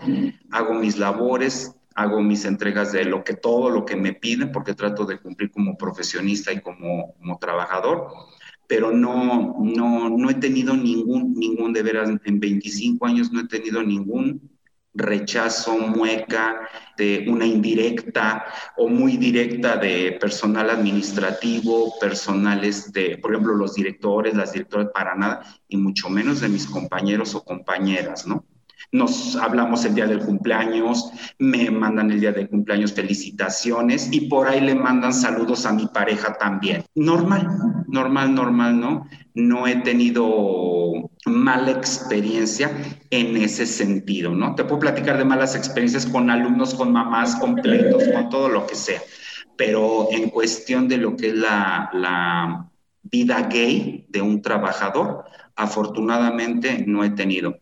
[0.52, 4.76] hago mis labores, hago mis entregas de lo que todo lo que me piden, porque
[4.76, 8.12] trato de cumplir como profesionista y como, como trabajador,
[8.70, 13.48] pero no, no, no he tenido ningún, ningún, de veras, en 25 años no he
[13.48, 14.48] tenido ningún
[14.94, 18.46] rechazo, mueca, de una indirecta
[18.78, 25.16] o muy directa de personal administrativo, personales de, por ejemplo, los directores, las directoras, para
[25.16, 28.46] nada, y mucho menos de mis compañeros o compañeras, ¿no?
[28.92, 34.48] Nos hablamos el día del cumpleaños, me mandan el día del cumpleaños felicitaciones y por
[34.48, 36.84] ahí le mandan saludos a mi pareja también.
[36.96, 37.48] Normal,
[37.88, 39.08] normal, normal, ¿no?
[39.36, 42.72] No he tenido mala experiencia
[43.10, 44.56] en ese sentido, ¿no?
[44.56, 48.66] Te puedo platicar de malas experiencias con alumnos, con mamás, con pleitos, con todo lo
[48.66, 49.02] que sea,
[49.56, 52.70] pero en cuestión de lo que es la, la
[53.04, 55.26] vida gay de un trabajador,
[55.56, 57.60] afortunadamente no he tenido.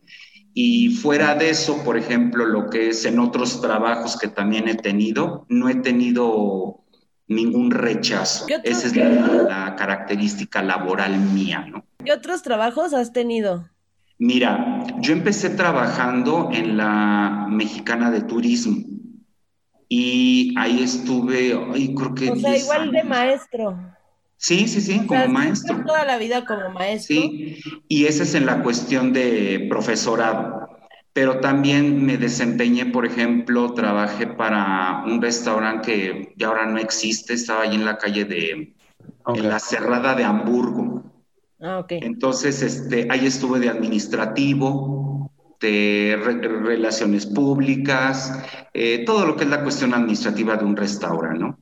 [0.60, 4.74] Y fuera de eso, por ejemplo, lo que es en otros trabajos que también he
[4.74, 6.84] tenido, no he tenido
[7.28, 8.48] ningún rechazo.
[8.64, 11.86] Esa es la, característica laboral mía, ¿no?
[12.04, 13.70] ¿Qué otros trabajos has tenido?
[14.18, 18.78] Mira, yo empecé trabajando en la Mexicana de Turismo
[19.88, 22.32] y ahí estuve, ay, creo que...
[22.32, 23.78] O sea, igual de maestro.
[24.38, 25.84] Sí, sí, sí, como maestro.
[25.86, 27.16] Toda la vida como maestro.
[27.16, 30.68] Sí, y esa es en la cuestión de profesorado.
[31.14, 37.34] Pero también me desempeñé, por ejemplo, trabajé para un restaurante que ya ahora no existe,
[37.34, 38.76] estaba ahí en la calle de,
[39.34, 41.04] en la Cerrada de Hamburgo.
[41.60, 41.94] Ah, ok.
[41.94, 48.44] Entonces, este, ahí estuve de administrativo, de relaciones públicas,
[48.76, 51.58] eh, todo lo que es la cuestión administrativa de un restaurante, ¿no?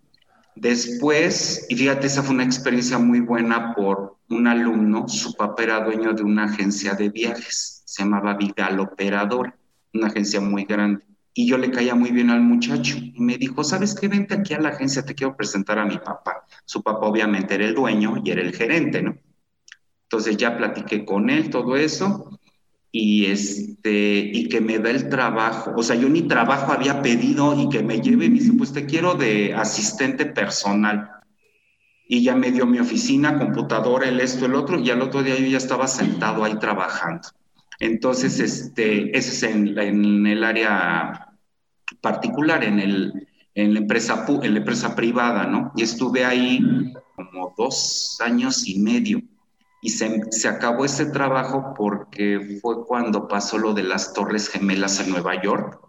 [0.55, 5.83] Después, y fíjate, esa fue una experiencia muy buena por un alumno, su papá era
[5.83, 9.53] dueño de una agencia de viajes, se llamaba Vigal Operador,
[9.93, 11.03] una agencia muy grande.
[11.33, 14.07] Y yo le caía muy bien al muchacho y me dijo, ¿sabes qué?
[14.07, 16.45] Vente aquí a la agencia, te quiero presentar a mi papá.
[16.63, 19.17] Su papá obviamente era el dueño y era el gerente, ¿no?
[20.03, 22.39] Entonces ya platiqué con él todo eso
[22.97, 25.73] y, este, y que me da el trabajo.
[25.75, 28.85] O sea, yo ni trabajo había pedido y que me lleve, me dice, pues te
[28.85, 31.11] quiero de asistente personal.
[32.07, 35.37] Y ya me dio mi oficina, computadora, el esto, el otro, y al otro día
[35.37, 37.27] yo ya estaba sentado ahí trabajando.
[37.81, 41.33] Entonces, este, ese es en, en el área
[41.99, 45.73] particular, en, el, en, la empresa, en la empresa privada, ¿no?
[45.75, 49.21] Y estuve ahí como dos años y medio
[49.85, 55.11] y se, acabó ese trabajo porque fue cuando pasó lo de las Torres Gemelas en
[55.11, 55.79] Nueva York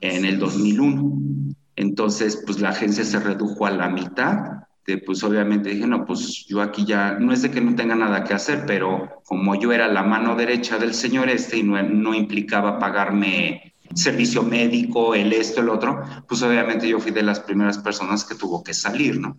[0.00, 1.54] en el 2001.
[1.76, 4.64] Entonces, pues la agencia se redujo a la mitad.
[4.84, 7.94] De, pues obviamente dije, no, pues yo aquí ya, no es de que no tenga
[7.94, 11.80] nada que hacer, pero como yo era la mano derecha del señor este y no,
[11.80, 17.38] no implicaba pagarme servicio médico, el esto, el otro, pues obviamente yo fui de las
[17.38, 19.36] primeras personas que tuvo que salir, ¿no?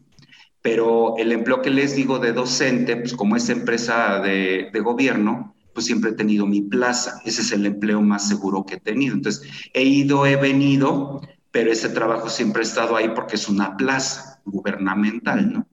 [0.62, 5.86] Pero el empleo que les digo de docente, pues como es empresa de, gobierno, pues
[5.86, 7.22] siempre he tenido mi plaza.
[7.26, 9.16] Ese es el empleo más seguro que he tenido.
[9.16, 13.78] Entonces, he ido, he venido, pero ese trabajo siempre ha estado ahí porque es una
[13.78, 15.68] plaza gubernamental, ¿no?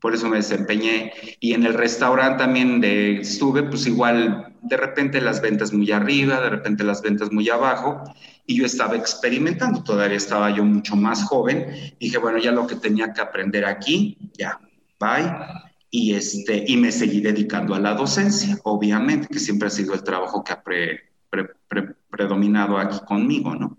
[0.00, 1.12] Por eso me desempeñé.
[1.40, 6.40] Y en el restaurante también de, estuve, pues igual, de repente las ventas muy arriba,
[6.40, 8.02] de repente las ventas muy abajo
[8.46, 12.76] y yo estaba experimentando, todavía estaba yo mucho más joven, dije, bueno, ya lo que
[12.76, 14.60] tenía que aprender aquí, ya,
[14.98, 15.30] bye,
[15.90, 20.02] y, este, y me seguí dedicando a la docencia, obviamente, que siempre ha sido el
[20.02, 20.62] trabajo que ha
[22.10, 23.76] predominado aquí conmigo, ¿no?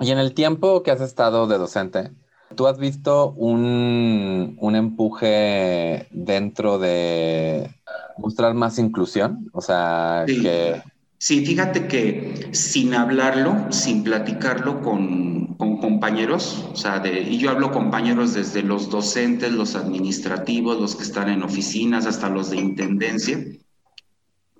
[0.00, 2.10] y en el tiempo que has estado de docente,
[2.56, 7.70] ¿tú has visto un, un empuje dentro de
[8.18, 9.48] mostrar más inclusión?
[9.52, 10.82] O sea, que
[11.22, 17.70] Sí, fíjate que sin hablarlo, sin platicarlo con, compañeros, o sea, de, y yo hablo
[17.70, 23.38] compañeros desde los docentes, los administrativos, los que están en oficinas, hasta los de intendencia,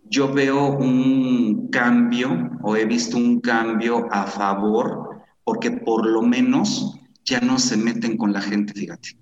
[0.05, 6.97] yo veo un cambio o he visto un cambio a favor porque por lo menos
[7.25, 9.17] ya no se meten con la gente, fíjate.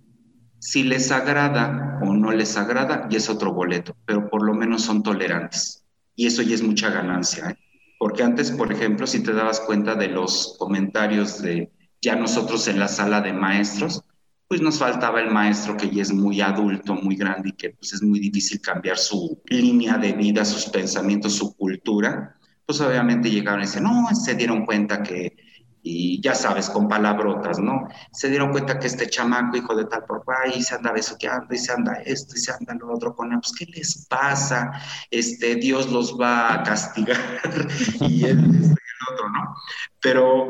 [0.61, 4.83] Si les agrada o no les agrada, y es otro boleto, pero por lo menos
[4.83, 5.81] son tolerantes
[6.21, 7.49] y eso ya es mucha ganancia.
[7.49, 7.57] ¿eh?
[7.99, 12.79] Porque antes, por ejemplo, si te dabas cuenta de los comentarios de ya nosotros en
[12.79, 14.05] la sala de maestros,
[14.47, 17.95] pues nos faltaba el maestro que ya es muy adulto, muy grande y que pues
[17.95, 22.37] es muy difícil cambiar su línea de vida, sus pensamientos, su cultura.
[22.67, 25.37] Pues obviamente llegaron y decían, no, se dieron cuenta que
[25.83, 27.89] y ya sabes, con palabrotas, ¿no?
[28.13, 31.59] Se dieron cuenta que este chamaco, hijo de tal por y se anda besuqueando, y
[31.59, 34.73] se anda esto, y se anda lo otro con él, pues, ¿qué les pasa?
[35.11, 37.19] Este, Dios los va a castigar,
[38.01, 39.55] y este, el otro, ¿no?
[40.01, 40.49] Pero,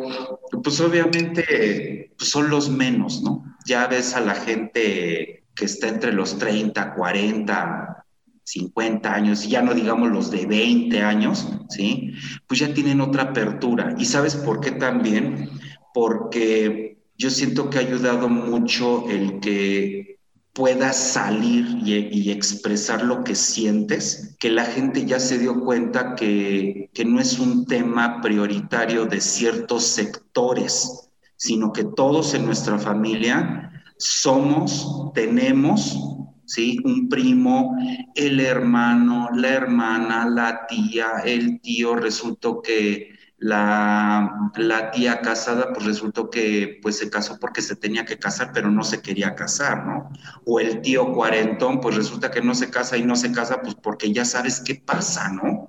[0.62, 3.45] pues, obviamente, pues, son los menos, ¿no?
[3.66, 8.05] Ya ves a la gente que está entre los 30, 40,
[8.51, 12.12] 50 años, y ya no digamos los de 20 años, ¿sí?
[12.46, 13.94] Pues ya tienen otra apertura.
[13.98, 15.48] ¿Y sabes por qué también?
[15.94, 20.18] Porque yo siento que ha ayudado mucho el que
[20.53, 26.90] puedas salir y, expresar lo que sientes, que la gente ya se dio cuenta que,
[26.92, 33.70] que no es un tema prioritario de ciertos sectores, sino que todos en nuestra familia
[33.96, 36.20] somos, tenemos
[36.51, 36.78] ¿sí?
[36.84, 37.76] Un primo,
[38.14, 43.09] el hermano, la hermana, la tía, el tío, resultó que
[43.42, 48.51] La, la, tía casada, pues resultó que pues se casó porque se tenía que casar,
[48.53, 50.11] pero no se quería casar, ¿no?
[50.44, 53.74] O el tío cuarentón, pues resulta que no se casa y no se casa, pues
[53.76, 55.68] porque ya sabes qué pasa, ¿no?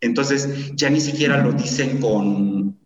[0.00, 2.79] Entonces ya ni siquiera lo dicen con,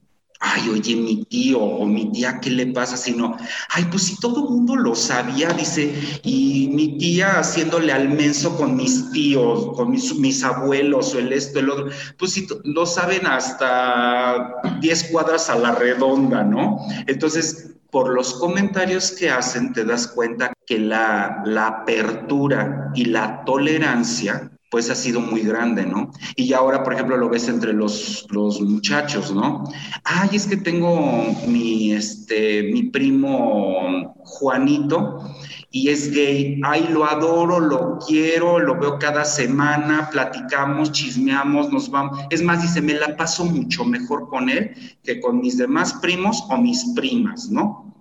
[0.44, 2.96] ay, oye, mi tío o mi tía, ¿qué le pasa?
[2.96, 3.36] Sino,
[3.70, 8.54] ay, pues si todo el mundo lo sabía, dice, y mi tía haciéndole al menso
[8.56, 11.86] con mis tíos, con mis, mis abuelos o el esto, el otro,
[12.18, 16.78] pues si lo saben hasta 10 cuadras a la redonda, ¿no?
[17.06, 23.44] Entonces, por los comentarios que hacen, te das cuenta que la, la apertura y la
[23.44, 26.10] tolerancia pues ha sido muy grande, ¿no?
[26.34, 29.62] Y ahora, por ejemplo, lo ves entre los, los muchachos, ¿no?
[30.02, 35.20] Ay, es que tengo mi, este, mi primo Juanito
[35.70, 36.60] y es gay.
[36.64, 42.18] Ay, lo adoro, lo quiero, lo veo cada semana, platicamos, chismeamos, nos vamos.
[42.30, 46.42] Es más, dice, me la paso mucho mejor con él que con mis demás primos
[46.50, 47.94] o mis primas, ¿no?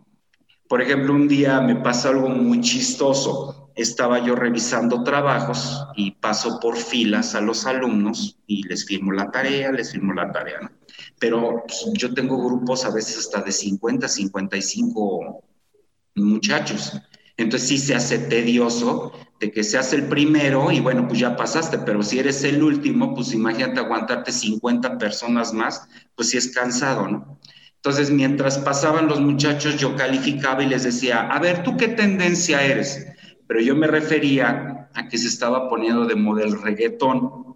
[0.68, 6.60] Por ejemplo, un día me pasa algo muy chistoso estaba yo revisando trabajos y paso
[6.60, 10.72] por filas a los alumnos y les firmo la tarea, les firmo la tarea, ¿no?
[11.20, 15.44] Pero pues, yo tengo grupos a veces hasta de 50, 55
[16.16, 16.94] muchachos.
[17.38, 21.80] Entonces sí se hace tedioso de que seas el primero y bueno, pues ya pasaste,
[21.80, 27.08] pero si eres el último, pues imagínate aguantarte 50 personas más, pues sí es cansado,
[27.08, 27.40] ¿no?
[27.84, 32.64] Entonces, mientras pasaban los muchachos, yo calificaba y les decía, a ver, ¿tú qué tendencia
[32.64, 33.08] eres?
[33.48, 37.54] Pero yo me refería a que se estaba poniendo de modelo reggaetón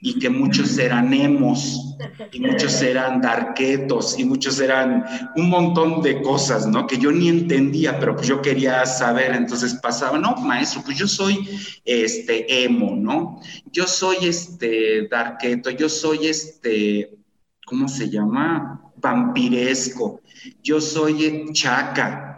[0.00, 1.96] y que muchos eran emos
[2.32, 5.04] y muchos eran darquetos y muchos eran
[5.36, 6.86] un montón de cosas, ¿no?
[6.86, 11.08] Que yo ni entendía, pero pues yo quería saber, entonces pasaba, no, maestro, pues yo
[11.08, 11.48] soy
[11.84, 13.40] este emo, ¿no?
[13.72, 17.16] Yo soy este darqueto, yo soy este,
[17.64, 18.92] ¿cómo se llama?
[18.96, 20.20] Vampiresco,
[20.62, 22.35] yo soy chaca,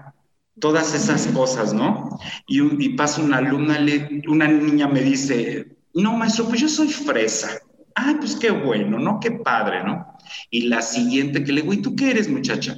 [0.61, 2.19] todas esas cosas, ¿no?
[2.47, 3.79] Y, pasa una alumna,
[4.27, 7.59] una niña me dice, no, maestro, pues yo soy fresa.
[7.95, 9.19] Ah, pues qué bueno, ¿no?
[9.21, 10.07] Qué padre, ¿no?
[10.51, 12.77] Y la siguiente que le digo, ¿y tú qué eres, muchacha?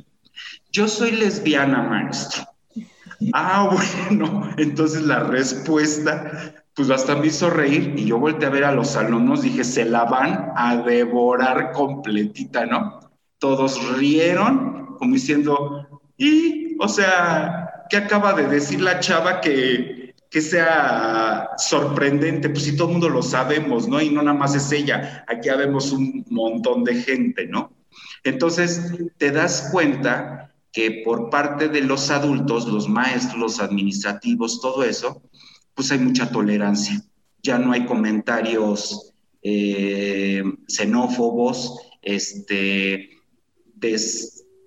[0.72, 2.44] Yo soy lesbiana, maestro.
[3.32, 3.70] Ah,
[4.08, 8.72] bueno, entonces la respuesta, pues hasta me hizo reír y yo volteé a ver a
[8.72, 13.00] los alumnos, dije, se la van a devorar completita, ¿no?
[13.38, 20.40] Todos rieron, como diciendo, y, o sea, ¿qué acaba de decir la chava que, que
[20.40, 22.48] sea sorprendente?
[22.48, 24.00] Pues si todo el mundo lo sabemos, ¿no?
[24.00, 27.72] Y no nada más es ella, aquí vemos un montón de gente, ¿no?
[28.24, 34.84] Entonces, te das cuenta que por parte de los adultos, los maestros, los administrativos, todo
[34.84, 35.20] eso,
[35.74, 37.02] pues hay mucha tolerancia.
[37.42, 43.18] Ya no hay comentarios eh, xenófobos, este,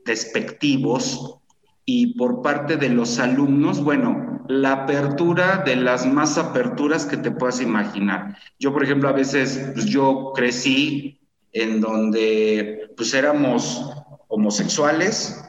[0.05, 1.37] despectivos,
[1.85, 7.31] y por parte de los alumnos, bueno, la apertura de las más aperturas que te
[7.31, 8.37] puedas imaginar.
[8.59, 11.19] Yo, por ejemplo, a veces, pues yo crecí
[11.51, 13.91] en donde pues éramos
[14.27, 15.43] homosexuales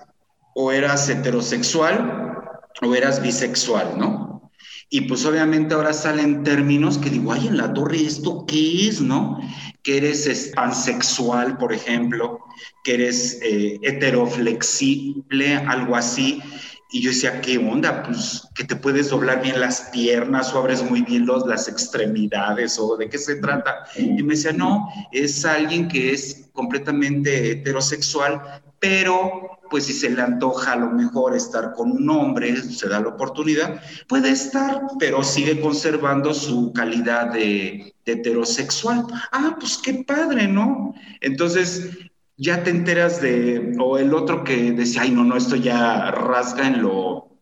[0.55, 2.39] o eras heterosexual
[2.82, 4.51] o eras bisexual, ¿no?
[4.91, 9.01] Y pues obviamente ahora salen términos que digo, ay, en la torre, ¿esto qué es,
[9.01, 9.41] no?
[9.85, 12.41] Que eres pansexual, por ejemplo,
[12.82, 16.43] que eres eh, heteroflexible, algo así.
[16.91, 18.03] Y yo decía, ¿qué onda?
[18.03, 22.78] Pues que te puedes doblar bien las piernas o abres muy bien los, las extremidades
[22.78, 23.85] o de qué se trata.
[23.97, 30.23] Y me decía, no, es alguien que es completamente heterosexual, pero pues si se le
[30.23, 35.23] antoja a lo mejor estar con un hombre, se da la oportunidad, puede estar, pero
[35.23, 39.07] sigue conservando su calidad de, heterosexual.
[39.33, 40.95] Ah, pues qué padre, ¿no?
[41.21, 41.91] Entonces,
[42.37, 46.67] ya te enteras de, o el otro que decía, ay, no, no, esto ya rasga
[46.67, 47.39] en lo,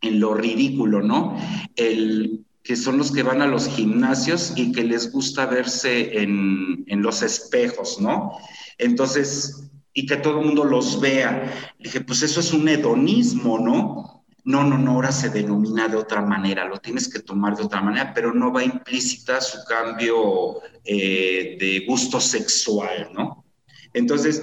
[0.00, 1.36] en lo ridículo, ¿no?
[1.76, 6.84] El que son los que van a los gimnasios y que les gusta verse en,
[6.86, 8.32] en los espejos, ¿no?
[8.78, 11.74] Entonces, y que todo el mundo los vea.
[11.78, 14.24] dije, pues eso es un hedonismo, ¿no?
[14.44, 17.80] No, no, no, ahora se denomina de otra manera, lo tienes que tomar de otra
[17.80, 23.44] manera, pero no va implícita su cambio eh, de gusto sexual, ¿no?
[23.94, 24.42] Entonces,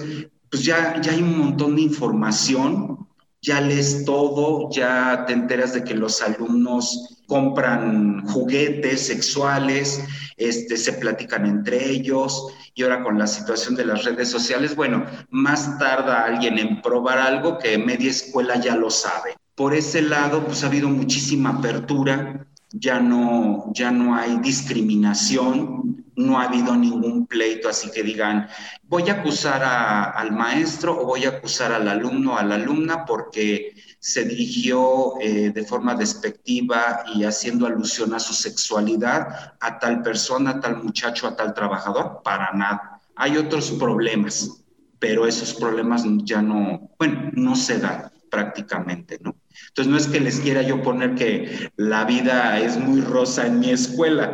[0.50, 3.09] pues ya, ya hay un montón de información,
[3.42, 10.04] ya lees todo, ya te enteras de que los alumnos compran juguetes sexuales,
[10.36, 15.06] este, se platican entre ellos, y ahora con la situación de las redes sociales, bueno,
[15.30, 19.36] más tarda alguien en probar algo que media escuela ya lo sabe.
[19.54, 26.38] Por ese lado, pues ha habido muchísima apertura, ya no, ya no hay discriminación, no
[26.38, 28.48] ha habido ningún pleito, así que digan,
[28.82, 33.04] voy a acusar al maestro o voy a acusar al alumno o a la alumna
[33.04, 40.02] porque se dirigió eh, de forma despectiva y haciendo alusión a su sexualidad a tal
[40.02, 43.00] persona, a tal muchacho, a tal trabajador, para nada.
[43.16, 44.62] Hay otros problemas,
[44.98, 49.36] pero esos problemas ya no, bueno, no se dan prácticamente, ¿no?
[49.68, 53.60] Entonces no es que les quiera yo poner que la vida es muy rosa en
[53.60, 54.32] mi escuela,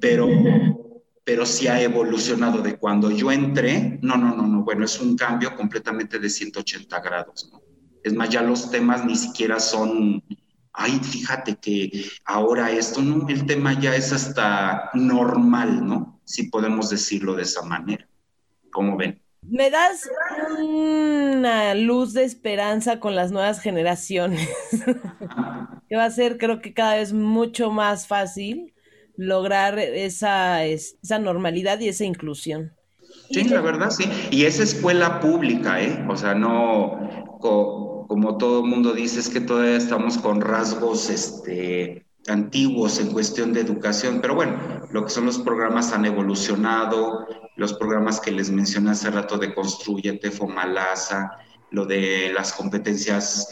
[0.00, 0.28] pero
[1.24, 3.98] pero sí ha evolucionado de cuando yo entré.
[4.02, 4.62] No, no, no, no.
[4.62, 7.48] Bueno, es un cambio completamente de 180 grados.
[7.50, 7.62] ¿no?
[8.02, 10.22] Es más, ya los temas ni siquiera son,
[10.74, 16.20] ay, fíjate que ahora esto, no, el tema ya es hasta normal, ¿no?
[16.24, 18.06] Si podemos decirlo de esa manera.
[18.70, 19.22] ¿Cómo ven?
[19.40, 20.08] Me das
[20.58, 24.48] una luz de esperanza con las nuevas generaciones,
[25.88, 28.73] que va a ser creo que cada vez mucho más fácil
[29.16, 32.72] lograr esa, esa normalidad y esa inclusión.
[33.30, 34.04] Sí, la verdad, sí.
[34.30, 36.04] Y es escuela pública, ¿eh?
[36.08, 43.00] O sea, no, como todo mundo dice, es que todavía estamos con rasgos este, antiguos
[43.00, 44.56] en cuestión de educación, pero bueno,
[44.90, 49.54] lo que son los programas han evolucionado, los programas que les mencioné hace rato de
[49.54, 51.30] Construyete, Fomalaza,
[51.74, 53.48] lo de las competencias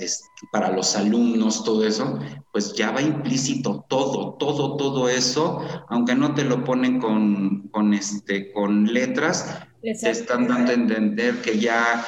[0.53, 2.19] para los alumnos, todo eso,
[2.53, 7.93] pues ya va implícito todo, todo, todo eso, aunque no te lo ponen con, con,
[7.95, 12.05] este, con letras, te están dando a entender que ya,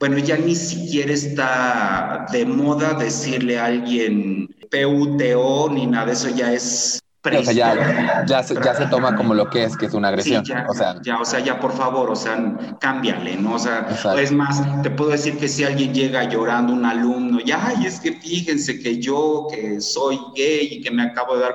[0.00, 6.28] bueno, ya ni siquiera está de moda decirle a alguien PUTO ni nada de eso,
[6.30, 9.86] ya es o sea, ya, ya, se, ya, se, toma como lo que es, que
[9.86, 10.42] es una agresión.
[10.44, 12.36] ya, o sea, ya, o sea, ya por favor, o sea,
[12.80, 13.54] cámbiale, ¿no?
[13.54, 13.86] O sea,
[14.18, 18.00] es más, te puedo decir que si alguien llega llorando, un alumno, ya, ay, es
[18.00, 21.54] que fíjense que yo, que soy gay y que me acabo de dar,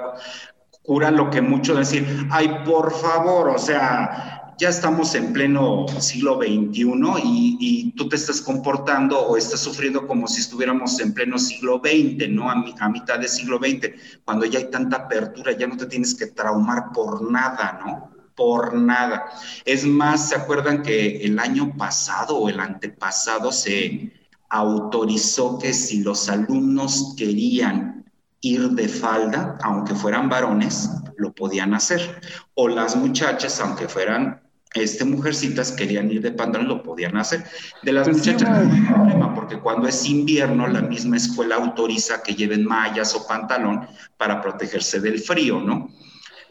[0.83, 6.39] cura lo que mucho decir, ay, por favor, o sea, ya estamos en pleno siglo
[6.41, 6.81] XXI
[7.23, 12.29] y, tú te estás comportando o estás sufriendo como si estuviéramos en pleno siglo XX,
[12.29, 12.49] ¿no?
[12.49, 13.89] A, a, mitad del siglo XX,
[14.25, 18.11] cuando ya hay tanta apertura, ya no te tienes que traumar por nada, ¿no?
[18.35, 19.25] Por nada.
[19.65, 24.11] Es más, ¿se acuerdan que el año pasado o el antepasado se
[24.49, 28.05] autorizó que si los alumnos querían
[28.41, 32.21] ir de falda, aunque fueran varones, lo podían hacer.
[32.53, 37.43] O las muchachas, aunque fueran este, mujercitas querían ir de pantalón, lo podían hacer.
[37.83, 42.21] De las pues muchachas no hay problema, porque cuando es invierno, la misma escuela autoriza
[42.21, 43.87] que lleven mallas o pantalón
[44.17, 45.89] para protegerse del frío, ¿no?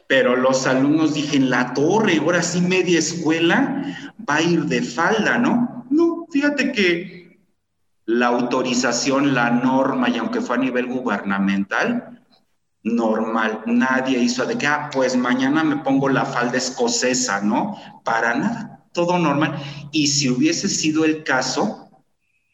[0.08, 4.82] Pero los alumnos dije, en la torre, ahora sí media escuela va a ir de
[4.82, 5.86] falda, ¿no?
[5.90, 7.38] No, fíjate que
[8.06, 12.22] la autorización, la norma, y aunque fue a nivel gubernamental,
[12.86, 13.62] normal.
[13.66, 17.76] Nadie hizo de que, ah, pues mañana me pongo la falda escocesa, ¿no?
[18.04, 19.56] Para nada, todo normal.
[19.92, 21.86] Y si hubiese sido el caso,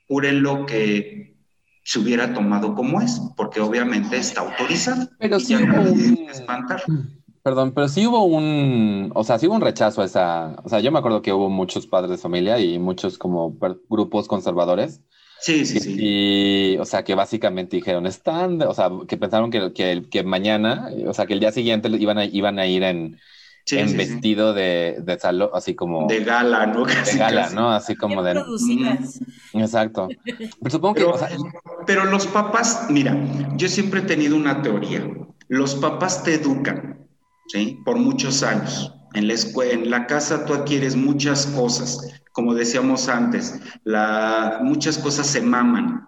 [0.08, 1.36] lo que
[1.84, 5.08] se hubiera tomado como es, porque obviamente está autorizado.
[5.18, 6.28] Pero sí hubo un...
[6.30, 6.82] espantar.
[7.42, 10.78] Perdón, pero sí hubo un, o sea, sí hubo un rechazo a esa, o sea,
[10.78, 13.58] yo me acuerdo que hubo muchos padres de familia y muchos como
[13.88, 15.00] grupos conservadores
[15.42, 15.96] Sí, sí, sí.
[15.98, 20.88] Y, o sea, que básicamente dijeron, están, o sea, que pensaron que, que, que mañana,
[21.04, 23.18] o sea, que el día siguiente iban a, iban a ir en,
[23.72, 26.06] en vestido de, de salón, así como...
[26.06, 26.84] De gala, ¿no?
[26.84, 27.72] de gala, ¿no?
[27.72, 28.40] Así como de...
[29.54, 30.08] Exacto.
[30.24, 31.06] Pero supongo que...
[31.86, 33.16] pero los papás, mira,
[33.56, 35.04] yo siempre he tenido una teoría.
[35.48, 37.04] Los papás te educan,
[37.48, 37.80] ¿sí?
[37.84, 38.94] Por muchos años.
[39.14, 43.60] En la casa tú adquieres muchas cosas como decíamos antes,
[44.62, 46.06] muchas cosas se maman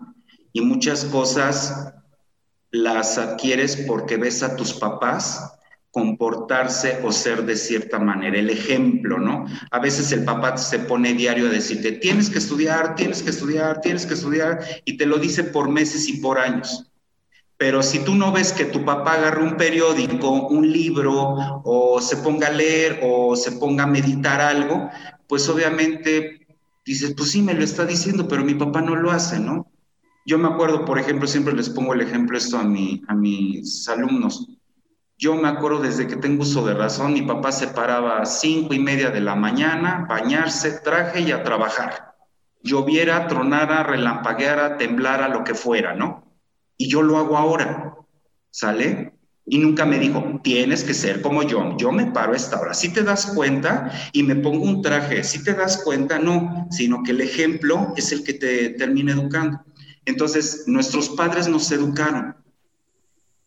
[0.53, 1.93] y muchas cosas
[2.71, 5.51] las adquieres porque ves a tus papás
[5.91, 8.37] comportarse o ser de cierta manera.
[8.39, 9.47] El ejemplo, ¿no?
[9.71, 13.81] A veces el papá se pone diario a decirte, tienes que estudiar, tienes que estudiar,
[13.81, 16.91] tienes que estudiar, y te lo dice por meses y por años.
[17.65, 22.19] Pero si tú no ves que tu papá agarre un periódico, un libro, o se
[22.19, 24.91] ponga a leer, o se ponga a meditar algo,
[25.27, 26.47] pues obviamente
[26.85, 29.73] dices, pues sí, me lo está diciendo, pero mi papá no lo hace, ¿no?
[30.27, 33.89] Yo me acuerdo, por ejemplo, siempre les pongo el ejemplo esto a, mi, a mis
[33.89, 34.47] alumnos.
[35.17, 38.75] Yo me acuerdo desde que tengo uso de razón, mi papá se paraba a cinco
[38.75, 42.15] y media de la mañana, bañarse, traje y a trabajar.
[42.63, 46.25] Lloviera, tronara, relampagueara, temblara, lo que fuera, ¿no?
[46.77, 47.95] Y yo lo hago ahora,
[48.51, 49.13] ¿sale?
[49.47, 52.73] Y nunca me dijo, tienes que ser como yo, yo me paro esta hora.
[52.73, 57.03] Si te das cuenta y me pongo un traje, si te das cuenta, no, sino
[57.03, 59.61] que el ejemplo es el que te termina educando.
[60.07, 62.37] Entonces, nuestros padres nos educaron,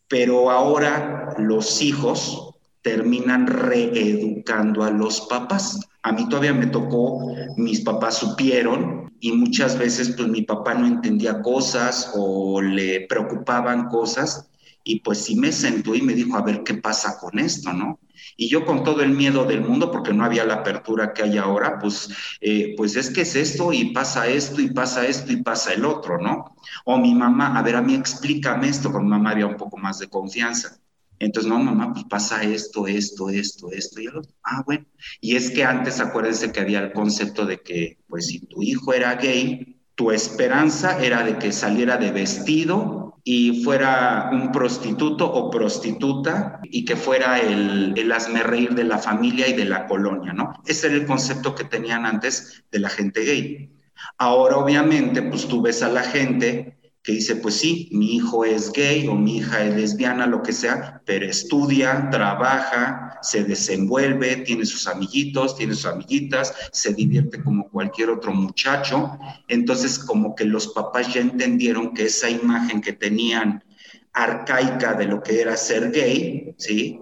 [0.07, 2.46] pero ahora los hijos
[2.87, 5.77] terminan reeducando a los papás.
[6.03, 10.87] A mí todavía me tocó, mis papás supieron y muchas veces pues mi papá no
[10.87, 14.49] entendía cosas o le preocupaban cosas
[14.85, 17.99] y pues sí me sentó y me dijo, a ver qué pasa con esto, ¿no?
[18.37, 21.37] Y yo con todo el miedo del mundo, porque no había la apertura que hay
[21.37, 22.07] ahora, pues,
[22.39, 25.83] eh, pues es que es esto y pasa esto y pasa esto y pasa el
[25.83, 26.55] otro, ¿no?
[26.85, 29.75] O mi mamá, a ver, a mí explícame esto, con mi mamá había un poco
[29.75, 30.79] más de confianza.
[31.19, 34.31] Entonces, no, mamá, pues pasa esto, esto, esto, esto y el otro.
[34.43, 34.85] Ah, bueno.
[35.19, 38.93] Y es que antes, acuérdense que había el concepto de que, pues si tu hijo
[38.93, 45.49] era gay, tu esperanza era de que saliera de vestido y fuera un prostituto o
[45.49, 50.53] prostituta y que fuera el, el reír de la familia y de la colonia, ¿no?
[50.65, 53.71] Ese era el concepto que tenían antes de la gente gay.
[54.17, 56.76] Ahora, obviamente, pues tú ves a la gente
[57.07, 60.51] que dice, pues sí, mi hijo es gay o mi hija es lesbiana, lo que
[60.51, 67.69] sea, pero estudia, trabaja, se desenvuelve, tiene sus amiguitos, tiene sus amiguitas, se divierte como
[67.69, 69.17] cualquier otro muchacho.
[69.47, 73.63] Entonces, como que los papás ya entendieron que esa imagen que tenían
[74.11, 76.99] arcaica de lo que era ser gay, ¿sí?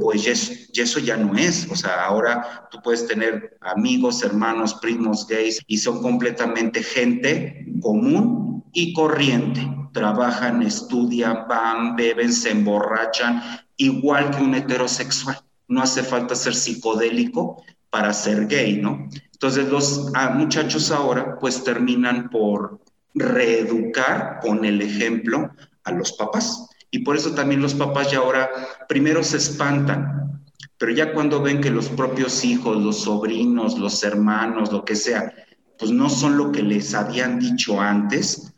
[0.00, 0.26] Pues
[0.74, 1.68] eso ya no es.
[1.70, 8.53] O sea, ahora tú puedes tener amigos, hermanos, primos gays y son completamente gente común
[8.74, 9.66] y corriente.
[9.92, 13.42] Trabajan, estudian, van, beben, se emborrachan,
[13.76, 15.38] igual que un heterosexual.
[15.68, 19.08] No hace falta ser psicodélico para ser gay, ¿no?
[19.32, 22.80] Entonces los ah, muchachos ahora pues terminan por
[23.14, 25.50] reeducar con el ejemplo
[25.84, 26.68] a los papás.
[26.90, 28.50] Y por eso también los papás ya ahora
[28.88, 30.42] primero se espantan,
[30.78, 35.32] pero ya cuando ven que los propios hijos, los sobrinos, los hermanos, lo que sea,
[35.78, 38.53] pues no son lo que les habían dicho antes,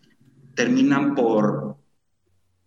[0.57, 1.77] terminan por,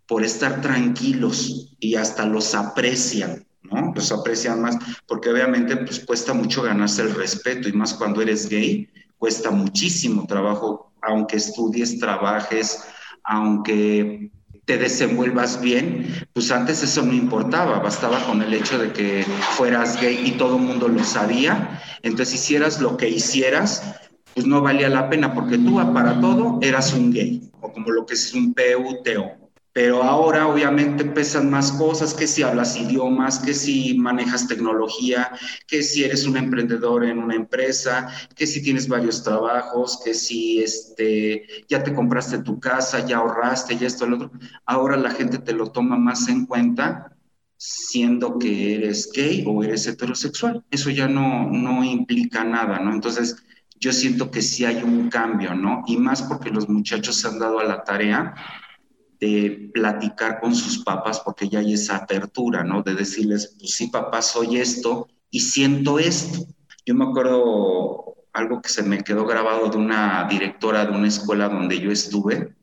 [0.07, 3.91] por estar tranquilos y hasta los aprecian, ¿no?
[3.93, 8.47] Los aprecian más, porque obviamente pues cuesta mucho ganarse el respeto y más cuando eres
[8.47, 8.87] gay,
[9.17, 12.83] cuesta muchísimo trabajo, aunque estudies, trabajes,
[13.23, 14.31] aunque
[14.65, 19.25] te desenvuelvas bien, pues antes eso no importaba, bastaba con el hecho de que
[19.57, 23.83] fueras gay y todo el mundo lo sabía, entonces hicieras lo que hicieras,
[24.33, 28.05] pues no valía la pena porque tú para todo eras un gay o como lo
[28.05, 29.39] que es un PUTO.
[29.71, 35.31] Pero ahora obviamente pesan más cosas, que si hablas idiomas, que si manejas tecnología,
[35.67, 40.61] que si eres un emprendedor en una empresa, que si tienes varios trabajos, que si
[40.61, 44.31] este, ya te compraste tu casa, ya ahorraste, ya esto, lo otro.
[44.65, 47.15] Ahora la gente te lo toma más en cuenta
[47.55, 50.63] siendo que eres gay o eres heterosexual.
[50.71, 52.91] Eso ya no, no implica nada, ¿no?
[52.91, 53.35] Entonces,
[53.79, 55.83] yo siento que sí hay un cambio, ¿no?
[55.87, 58.35] Y más porque los muchachos se han dado a la tarea
[59.19, 62.83] de platicar con sus papás, porque ya hay esa apertura, ¿no?
[62.83, 66.45] De decirles, pues sí, papá, soy esto y siento esto.
[66.85, 71.49] Yo me acuerdo algo que se me quedó grabado de una directora de una escuela
[71.49, 72.55] donde yo estuve,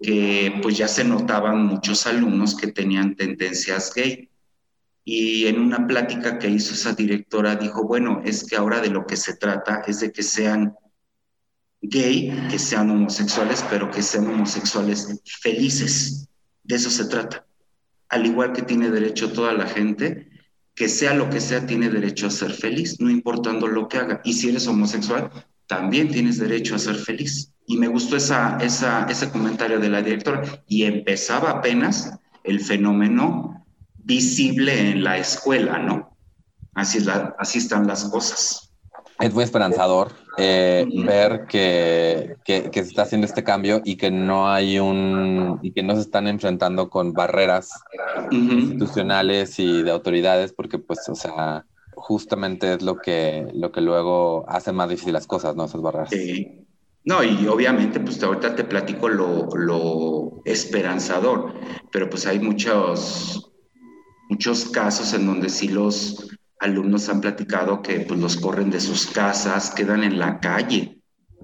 [0.00, 4.28] que pues ya se notaban muchos alumnos que tenían tendencias gay
[5.08, 9.06] y en una plática que hizo esa directora dijo, bueno, es que ahora de lo
[9.06, 10.74] que se trata es de que sean
[11.80, 16.28] gay, que sean homosexuales, pero que sean homosexuales felices.
[16.64, 17.46] De eso se trata.
[18.08, 20.28] Al igual que tiene derecho toda la gente,
[20.74, 24.20] que sea lo que sea, tiene derecho a ser feliz, no importando lo que haga.
[24.24, 25.30] Y si eres homosexual,
[25.68, 27.52] también tienes derecho a ser feliz.
[27.68, 30.64] Y me gustó esa, esa, ese comentario de la directora.
[30.66, 33.65] Y empezaba apenas el fenómeno
[34.06, 36.16] visible en la escuela, ¿no?
[36.74, 38.72] Así, la, así están las cosas.
[39.18, 44.48] Es muy esperanzador eh, ver que, que, se está haciendo este cambio y que no
[44.48, 47.70] hay un y que no se están enfrentando con barreras
[48.30, 54.44] institucionales y de autoridades, porque pues, o sea, justamente es lo que, lo que luego
[54.48, 55.64] hace más difícil las cosas, ¿no?
[55.64, 56.10] Esas barreras.
[56.10, 56.66] Sí.
[57.04, 61.54] No, y obviamente, pues ahorita te platico lo, lo esperanzador,
[61.92, 63.52] pero pues hay muchos,
[64.28, 66.28] muchos casos en donde sí los
[66.60, 70.96] alumnos han platicado que pues, los corren de sus casas, quedan en la calle,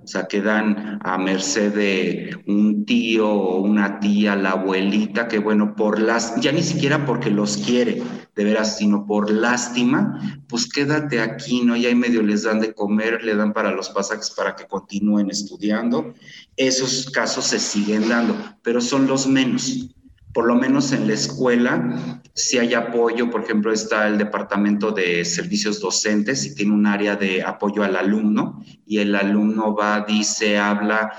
[0.02, 5.76] o sea, quedan a merced de un tío o una tía, la abuelita, que bueno,
[5.76, 8.02] por las, ya ni siquiera porque los quiere,
[8.34, 11.76] de veras, sino por lástima, pues quédate aquí, ¿no?
[11.76, 15.30] Y ahí medio les dan de comer, le dan para los pasajes para que continúen
[15.30, 16.14] estudiando.
[16.56, 19.88] Esos casos se siguen dando, pero son los menos
[20.32, 25.24] por lo menos en la escuela, si hay apoyo, por ejemplo, está el departamento de
[25.24, 30.58] servicios docentes y tiene un área de apoyo al alumno y el alumno va, dice,
[30.58, 31.12] habla,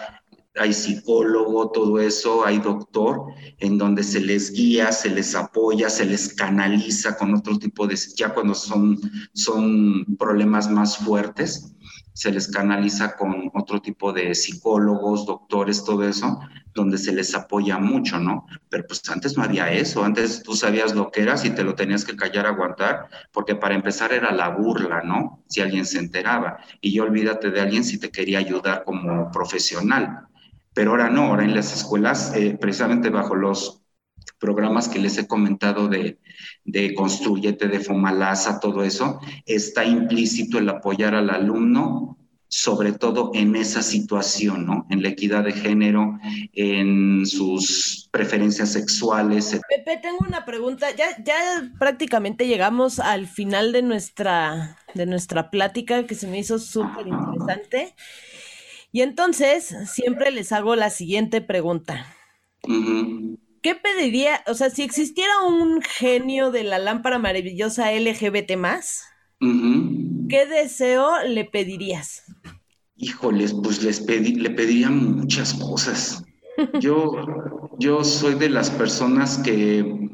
[0.55, 3.25] hay psicólogo, todo eso, hay doctor,
[3.59, 7.97] en donde se les guía, se les apoya, se les canaliza con otro tipo de,
[8.15, 8.99] ya cuando son,
[9.33, 11.75] son problemas más fuertes,
[12.13, 16.39] se les canaliza con otro tipo de psicólogos, doctores, todo eso,
[16.73, 18.45] donde se les apoya mucho, ¿no?
[18.69, 21.75] Pero pues antes no había eso, antes tú sabías lo que eras y te lo
[21.75, 25.43] tenías que callar, aguantar, porque para empezar era la burla, ¿no?
[25.47, 26.57] Si alguien se enteraba.
[26.81, 30.27] Y yo olvídate de alguien si te quería ayudar como profesional.
[30.73, 33.82] Pero ahora no, ahora en las escuelas, eh, precisamente bajo los
[34.43, 36.19] programas que les he comentado de,
[36.65, 42.17] de Construyete, de Fomalasa, todo eso, está implícito el apoyar al alumno,
[42.49, 44.85] sobre todo en esa situación, ¿no?
[44.89, 46.19] En la equidad de género,
[46.51, 49.61] en sus preferencias sexuales.
[49.69, 50.87] Pepe, tengo una pregunta.
[50.91, 56.59] Ya, ya prácticamente llegamos al final de nuestra, de nuestra plática que se me hizo
[56.59, 57.95] súper interesante.
[58.91, 62.05] Y entonces, siempre les hago la siguiente pregunta.
[63.63, 69.05] ¿Qué pediría, o sea, si existiera un genio de la lámpara maravillosa LGBT más,
[69.39, 72.23] ¿qué deseo le pedirías?
[72.97, 76.25] Híjoles, pues les le pediría muchas cosas.
[76.81, 77.13] Yo,
[77.79, 80.09] yo soy de las personas que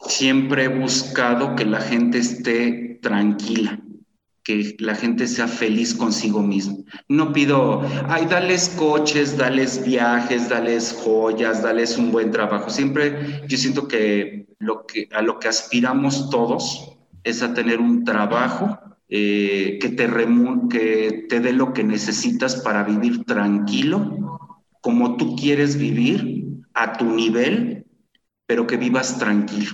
[0.00, 3.78] siempre he buscado que la gente esté tranquila
[4.44, 6.84] que la gente sea feliz consigo mismo.
[7.08, 12.70] No pido, ay, dales coches, dales viajes, dales joyas, dales un buen trabajo.
[12.70, 18.04] Siempre yo siento que, lo que a lo que aspiramos todos es a tener un
[18.04, 18.78] trabajo
[19.08, 20.08] eh, que, te
[20.70, 24.40] que te dé lo que necesitas para vivir tranquilo,
[24.80, 26.42] como tú quieres vivir,
[26.74, 27.84] a tu nivel,
[28.46, 29.72] pero que vivas tranquilo.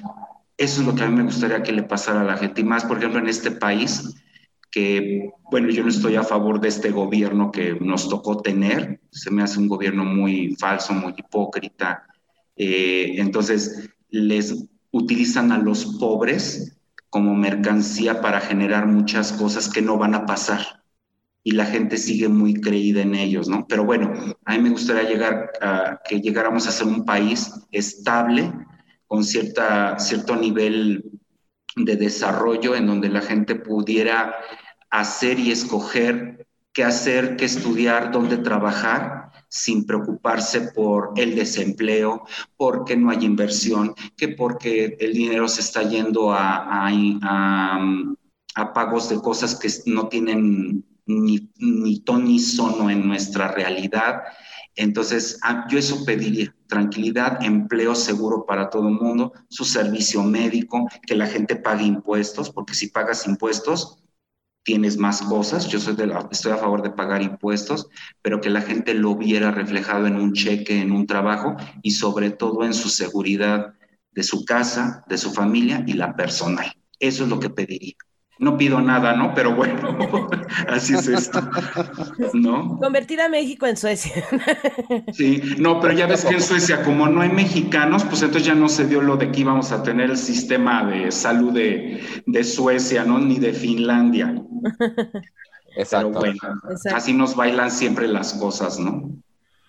[0.56, 2.60] Eso es lo que a mí me gustaría que le pasara a la gente.
[2.60, 4.14] Y más, por ejemplo, en este país,
[4.70, 9.30] que, bueno, yo no estoy a favor de este gobierno que nos tocó tener, se
[9.30, 12.06] me hace un gobierno muy falso, muy hipócrita.
[12.56, 16.78] Eh, entonces, les utilizan a los pobres
[17.10, 20.82] como mercancía para generar muchas cosas que no van a pasar.
[21.42, 23.66] Y la gente sigue muy creída en ellos, ¿no?
[23.66, 24.12] Pero bueno,
[24.44, 28.52] a mí me gustaría llegar a que llegáramos a ser un país estable,
[29.06, 31.17] con cierta, cierto nivel
[31.84, 34.34] de desarrollo en donde la gente pudiera
[34.90, 42.24] hacer y escoger qué hacer, qué estudiar, dónde trabajar, sin preocuparse por el desempleo,
[42.56, 46.86] porque no hay inversión, que porque el dinero se está yendo a,
[48.54, 54.22] a, pagos de cosas que no tienen ni, ni ton ni sono en nuestra realidad.
[54.78, 60.86] Entonces, ah, yo eso pediría, tranquilidad, empleo seguro para todo el mundo, su servicio médico,
[61.04, 63.98] que la gente pague impuestos, porque si pagas impuestos,
[64.62, 65.66] tienes más cosas.
[65.66, 67.88] Yo soy de estoy a favor de pagar impuestos,
[68.22, 72.30] pero que la gente lo viera reflejado en un cheque, en un trabajo y sobre
[72.30, 73.74] todo en su seguridad
[74.12, 76.72] de su casa, de su familia y la personal.
[77.00, 77.96] Eso es lo que pediría.
[78.38, 79.34] No pido nada, ¿no?
[79.34, 79.96] Pero bueno,
[80.68, 81.40] así es esto,
[82.34, 82.78] ¿no?
[82.78, 84.24] Convertir a México en Suecia.
[85.12, 88.54] Sí, no, pero ya ves que en Suecia, como no hay mexicanos, pues entonces ya
[88.54, 93.04] no se dio lo de que íbamos a tener el sistema de salud de, Suecia,
[93.04, 93.18] ¿no?
[93.18, 94.34] Ni de Finlandia.
[95.76, 96.20] Exacto.
[96.20, 96.60] Pero bueno,
[96.94, 99.10] así nos bailan siempre las cosas, ¿no?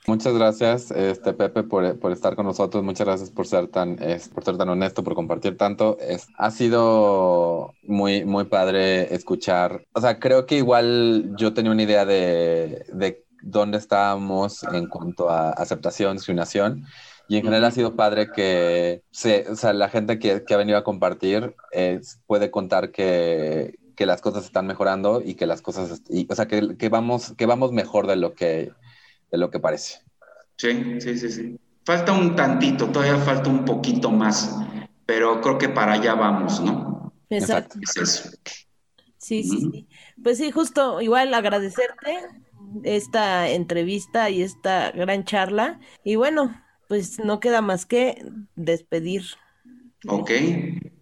[0.07, 2.83] Muchas gracias, este Pepe, por, estar con nosotros.
[2.83, 3.97] Muchas gracias por ser tan,
[4.33, 5.97] por ser tan honesto, por compartir tanto.
[5.99, 9.85] Es, ha sido muy, muy padre escuchar.
[9.93, 15.29] O sea, creo que igual yo tenía una idea de, de dónde estábamos en cuanto
[15.29, 16.85] a aceptación, discriminación.
[17.27, 20.57] Y en general ha sido padre que se, o sea, la gente que, que, ha
[20.57, 21.55] venido a compartir
[22.25, 26.47] puede contar que, que, las cosas están mejorando y que las cosas, y, o sea,
[26.47, 28.71] que, que, vamos, que vamos mejor de lo que,
[29.31, 29.99] de lo que parece.
[30.57, 31.59] Sí, sí, sí, sí.
[31.85, 34.57] Falta un tantito, todavía falta un poquito más,
[35.05, 37.13] pero creo que para allá vamos, ¿no?
[37.29, 37.79] Exacto.
[39.17, 39.87] Sí, sí, sí.
[40.23, 42.19] Pues sí, justo igual agradecerte
[42.83, 45.79] esta entrevista y esta gran charla.
[46.03, 48.23] Y bueno, pues no queda más que
[48.55, 49.23] despedir.
[50.07, 50.31] Ok.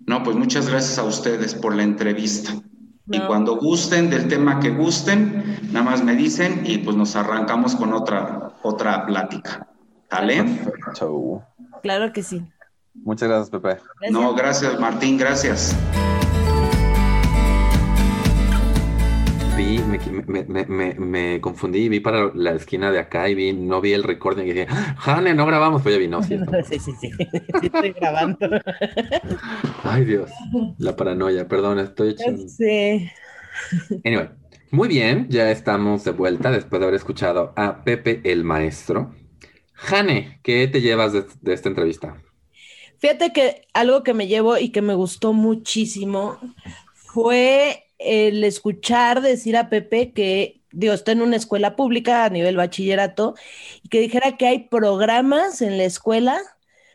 [0.06, 2.54] No, pues muchas gracias a ustedes por la entrevista.
[3.10, 7.76] Y cuando gusten del tema que gusten, nada más me dicen y pues nos arrancamos
[7.76, 9.68] con otra, otra plática.
[10.12, 10.46] ¿Vale?
[11.82, 12.42] Claro que sí.
[12.94, 13.82] Muchas gracias, Pepe.
[14.10, 15.76] No, gracias, Martín, gracias.
[19.88, 24.44] Vi, me, confundí, vi para la esquina de acá y vi, no vi el recording
[24.44, 24.68] y dije,
[24.98, 26.38] Jane, no grabamos, pues ya vi, no, sí.
[26.70, 27.12] sí, sí, sí,
[27.62, 28.38] estoy grabando.
[29.84, 30.32] Ay, Dios,
[30.78, 32.48] la paranoia, perdón, estoy echando.
[32.48, 33.10] Sí.
[34.04, 34.30] Anyway,
[34.72, 39.16] Muy bien, ya estamos de vuelta después de haber escuchado a Pepe el Maestro.
[39.74, 42.22] Jane, ¿qué te llevas de, de esta entrevista?
[43.00, 46.40] Fíjate que algo que me llevo y que me gustó muchísimo
[46.94, 52.58] fue el escuchar decir a Pepe que, digo, está en una escuela pública a nivel
[52.58, 53.36] bachillerato
[53.84, 56.40] y que dijera que hay programas en la escuela,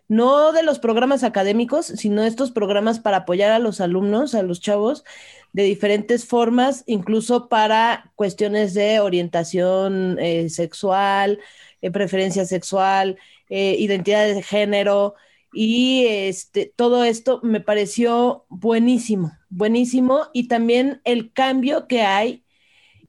[0.08, 4.60] no de los programas académicos, sino estos programas para apoyar a los alumnos, a los
[4.60, 5.04] chavos,
[5.52, 11.40] de diferentes formas, incluso para cuestiones de orientación eh, sexual,
[11.82, 15.14] eh, preferencia sexual, eh, identidad de género.
[15.52, 20.28] Y este, todo esto me pareció buenísimo, buenísimo.
[20.32, 22.44] Y también el cambio que hay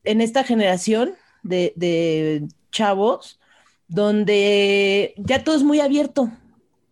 [0.03, 3.39] en esta generación de, de chavos,
[3.87, 6.31] donde ya todo es muy abierto.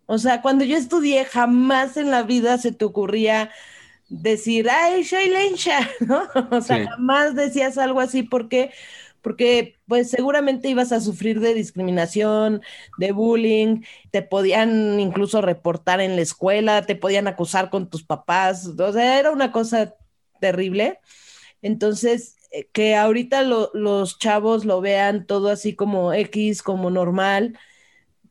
[0.05, 3.51] O sea, cuando yo estudié, jamás en la vida se te ocurría
[4.09, 6.23] decir, ay, soy lencha, ¿no?
[6.51, 6.87] O sea, Sí.
[6.91, 8.71] jamás decías algo así porque,
[9.21, 12.61] porque pues seguramente ibas a sufrir de discriminación,
[12.97, 18.67] de bullying, te podían incluso reportar en la escuela, te podían acusar con tus papás,
[18.67, 19.95] o sea, era una cosa
[20.39, 20.99] terrible.
[21.61, 27.57] Entonces, eh, que ahorita lo- los chavos lo vean todo así como X, como normal,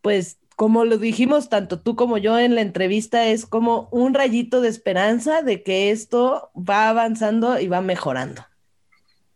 [0.02, 4.60] pues como lo dijimos tanto tú como yo en la entrevista, es como un rayito
[4.60, 8.44] de esperanza de que esto va avanzando y va mejorando.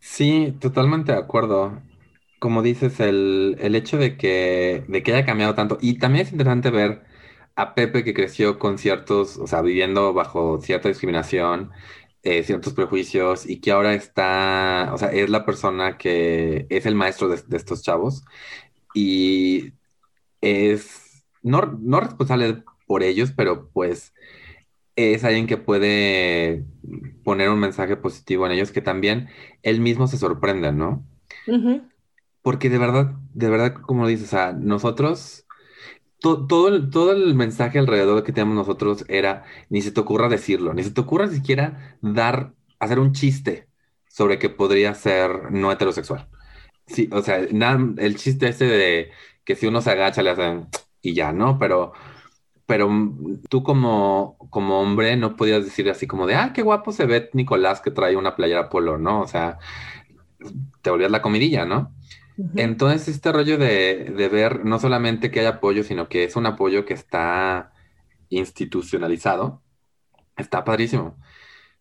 [0.06, 1.82] Sí, totalmente de acuerdo.
[2.38, 5.78] Como dices, el, el hecho de que, de que haya cambiado tanto.
[5.80, 7.04] Y también es interesante ver
[7.56, 11.70] a Pepe que creció con ciertos, o sea, viviendo bajo cierta discriminación,
[12.22, 16.94] eh, ciertos prejuicios, y que ahora está, o sea, es la persona que es el
[16.96, 18.24] maestro de, de estos chavos.
[18.94, 19.72] Y
[20.40, 24.14] es no, no responsable por ellos, pero pues
[24.96, 26.64] es alguien que puede
[27.24, 29.28] poner un mensaje positivo en ellos que también
[29.62, 31.04] él mismo se sorprende, ¿no?
[32.42, 35.46] Porque de verdad, de verdad, como dices, o sea, nosotros,
[36.20, 40.28] to- todo el, todo el mensaje alrededor que tenemos nosotros era, ni se te ocurra
[40.28, 43.68] decirlo, ni se te ocurra siquiera dar, hacer un chiste
[44.08, 46.28] sobre que podría ser no heterosexual.
[46.86, 49.10] Sí, o sea, nada, el chiste ese de
[49.44, 50.68] que si uno se agacha le hacen
[51.02, 51.58] y ya, ¿no?
[51.58, 51.92] Pero,
[52.66, 52.90] pero
[53.50, 57.30] tú como, como hombre no podías decir así como de, ah, qué guapo se ve
[57.34, 59.22] Nicolás que trae una playera polo, ¿no?
[59.22, 59.58] O sea,
[60.82, 61.94] te volvías la comidilla, ¿no?
[62.56, 66.46] Entonces, este rollo de, de ver no solamente que hay apoyo, sino que es un
[66.46, 67.72] apoyo que está
[68.30, 69.62] institucionalizado,
[70.36, 71.18] está padrísimo.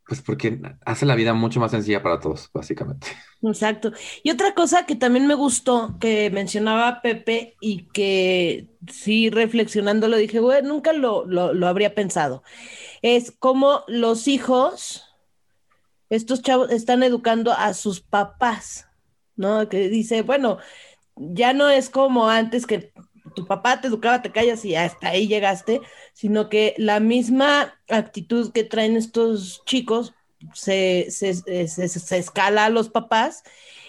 [0.06, 3.08] Pues porque hace la vida mucho más sencilla para todos, básicamente.
[3.42, 3.94] Exacto.
[4.22, 10.18] Y otra cosa que también me gustó, que mencionaba Pepe y que sí reflexionando lo
[10.18, 12.44] dije, güey, nunca lo, lo, lo habría pensado,
[13.02, 15.04] es cómo los hijos,
[16.10, 18.88] estos chavos, están educando a sus papás,
[19.36, 19.70] ¿no?
[19.70, 20.58] Que dice, bueno,
[21.16, 22.92] ya no es como antes que
[23.34, 25.82] tu papá te educaba, te callas y hasta ahí llegaste,
[26.14, 30.14] sino que la misma actitud que traen estos chicos
[30.54, 33.44] se, se, se, se escala a los papás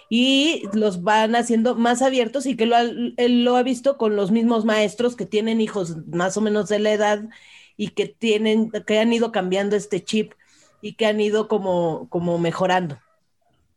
[0.09, 4.15] y los van haciendo más abiertos y que lo ha, él lo ha visto con
[4.15, 7.23] los mismos maestros que tienen hijos más o menos de la edad
[7.77, 10.33] y que tienen, que han ido cambiando este chip
[10.81, 12.99] y que han ido como, como mejorando,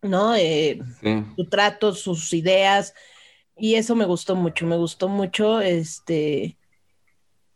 [0.02, 0.34] ¿no?
[0.36, 1.24] Eh, Sí.
[1.36, 2.94] su trato, sus ideas,
[3.58, 6.56] y eso me gustó mucho, me gustó mucho, este,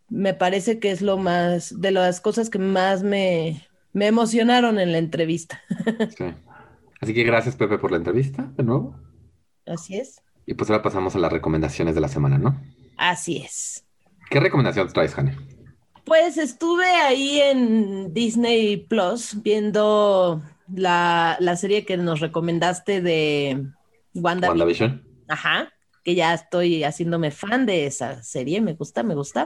[0.08, 4.92] me parece que es lo más, de las cosas que más me, me emocionaron en
[4.92, 5.60] la entrevista.
[6.16, 6.24] Sí.
[7.00, 8.94] Así que gracias, Pepe, por la entrevista de nuevo.
[9.66, 12.60] Así es, Y pues ahora pasamos a las recomendaciones de la semana, ¿no?
[12.96, 13.84] así es.
[14.30, 15.36] ¿Qué recomendación traes, Jane?
[16.04, 20.42] Pues estuve ahí en Disney Plus viendo
[20.72, 23.66] la, la serie que nos recomendaste de
[24.14, 24.48] WandaVision.
[24.48, 25.02] WandaVision.
[25.28, 25.72] Ajá,
[26.02, 29.44] que ya estoy haciéndome fan de esa serie, me gusta, me gusta.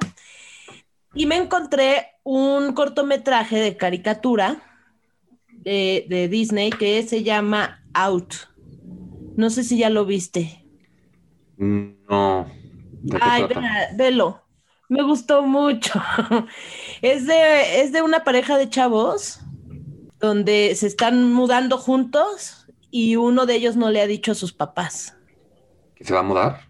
[1.14, 4.62] Y me encontré un cortometraje de caricatura
[5.50, 8.34] de, de Disney que se llama Out.
[9.36, 10.64] No sé si ya lo viste.
[11.56, 12.46] No.
[13.02, 14.42] ¿De qué Ay, vea- velo.
[14.88, 15.92] Me gustó mucho.
[17.02, 19.40] Es de, es de una pareja de chavos
[20.18, 24.52] donde se están mudando juntos y uno de ellos no le ha dicho a sus
[24.54, 25.15] papás
[25.96, 26.66] ¿Que se va a mudar?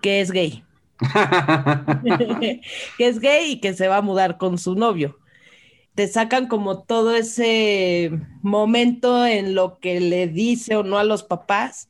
[0.00, 0.64] que es gay.
[2.98, 5.18] que es gay y que se va a mudar con su novio.
[5.94, 8.10] Te sacan como todo ese
[8.42, 11.88] momento en lo que le dice o no a los papás.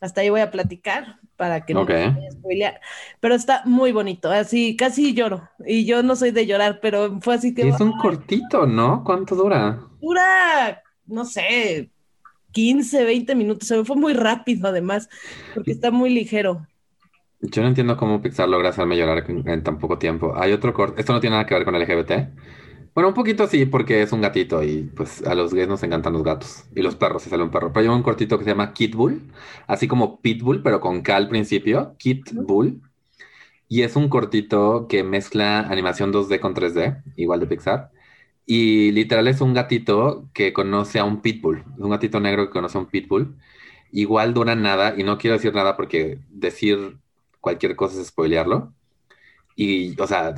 [0.00, 2.80] Hasta ahí voy a platicar para que no me spoilear.
[3.18, 5.48] Pero está muy bonito, así casi lloro.
[5.66, 9.02] Y yo no soy de llorar, pero fue así que es un cortito, ¿no?
[9.04, 9.80] ¿Cuánto dura?
[10.00, 11.90] dura, no sé,
[12.52, 13.68] 15, 20 minutos.
[13.68, 15.08] Se me fue muy rápido además,
[15.54, 16.66] porque está muy ligero.
[17.40, 20.34] Yo no entiendo cómo Pixar logra hacerme llorar en, en tan poco tiempo.
[20.36, 22.12] Hay otro corto, esto no tiene nada que ver con LGBT.
[22.94, 26.12] Bueno, un poquito sí, porque es un gatito y pues a los gays nos encantan
[26.12, 27.72] los gatos y los perros, si sale un perro.
[27.72, 29.32] Pero hay un cortito que se llama Kid Bull,
[29.66, 32.82] así como Pitbull, pero con K al principio, Kid Bull.
[33.68, 37.90] Y es un cortito que mezcla animación 2D con 3D, igual de Pixar.
[38.46, 41.58] Y literal es un gatito que conoce a un pitbull.
[41.74, 43.36] Es un gatito negro que conoce a un pitbull.
[43.92, 46.98] Igual dura nada, y no quiero decir nada porque decir
[47.40, 48.72] cualquier cosa es spoilearlo.
[49.56, 50.34] Y, o sea,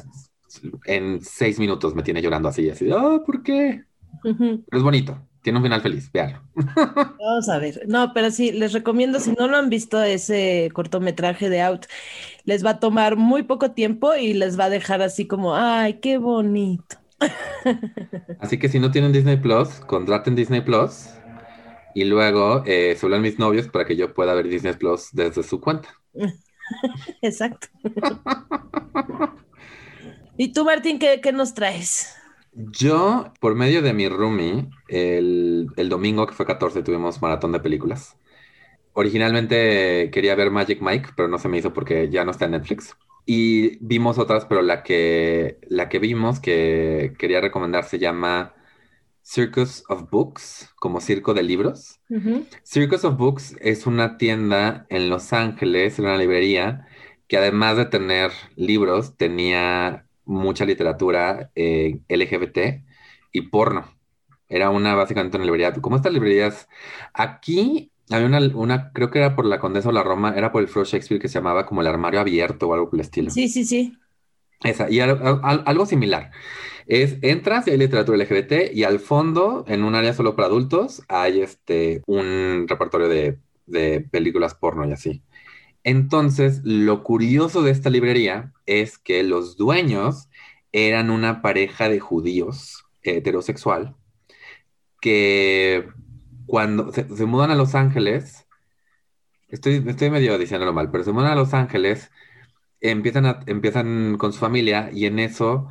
[0.86, 3.84] en seis minutos me tiene llorando así, así, oh, ¿por qué?
[4.22, 6.42] Pero es bonito, tiene un final feliz, veanlo.
[6.54, 11.48] Vamos a ver, no, pero sí, les recomiendo, si no lo han visto ese cortometraje
[11.48, 11.86] de Out,
[12.44, 16.00] les va a tomar muy poco tiempo y les va a dejar así como, ay,
[16.00, 17.01] qué bonito.
[18.40, 21.08] Así que si no tienen Disney Plus, contraten Disney Plus
[21.94, 25.60] y luego eh, se mis novios para que yo pueda ver Disney Plus desde su
[25.60, 25.88] cuenta.
[27.22, 27.68] Exacto.
[30.36, 32.14] ¿Y tú, Martín, qué, qué, nos traes?
[32.52, 37.60] Yo, por medio de mi roomie, el, el, domingo que fue 14 tuvimos maratón de
[37.60, 38.16] películas.
[38.94, 42.52] Originalmente quería ver Magic Mike, pero no se me hizo porque ya no está en
[42.52, 42.96] Netflix.
[43.24, 48.54] Y vimos otras, pero la que, la que vimos que quería recomendar se llama
[49.22, 52.00] Circus of Books, como circo de libros.
[52.64, 56.86] Circus of Books es una tienda en Los Ángeles, una librería,
[57.28, 62.84] que además de tener libros, tenía mucha literatura eh, LGBT
[63.32, 63.88] y porno.
[64.48, 66.68] Era una, básicamente una librería, como estas librerías,
[67.14, 70.62] aquí había una, una, creo que era por la Condesa o la Roma, era por
[70.62, 73.30] el Fro Shakespeare que se llamaba como el armario abierto o algo por el estilo.
[73.30, 73.96] Sí, sí, sí.
[74.62, 76.30] Esa, y algo, algo similar.
[76.86, 81.02] Es, entras y hay literatura LGBT y al fondo, en un área solo para adultos,
[81.08, 85.22] hay este, un repertorio de, de películas porno y así.
[85.84, 90.28] Entonces, lo curioso de esta librería es que los dueños
[90.72, 93.96] eran una pareja de judíos heterosexual
[95.00, 95.88] que
[96.52, 98.46] cuando se, mudan a Los Ángeles,
[99.48, 102.10] estoy, estoy medio diciéndolo mal, pero se mudan a Los Ángeles,
[102.82, 105.70] empiezan, empiezan con su familia y en eso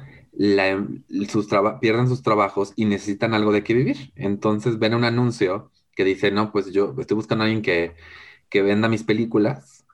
[1.29, 1.47] sus
[1.79, 4.11] pierden sus trabajos y necesitan algo de qué vivir.
[4.15, 7.93] Entonces ven un anuncio que dice, no, pues yo estoy buscando a alguien que,
[8.49, 9.85] que venda mis películas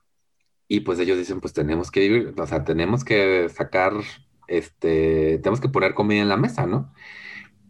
[0.70, 3.92] y pues ellos dicen, pues tenemos que vivir, o sea, tenemos que sacar,
[4.48, 6.94] este, tenemos que poner comida en la mesa, ¿no?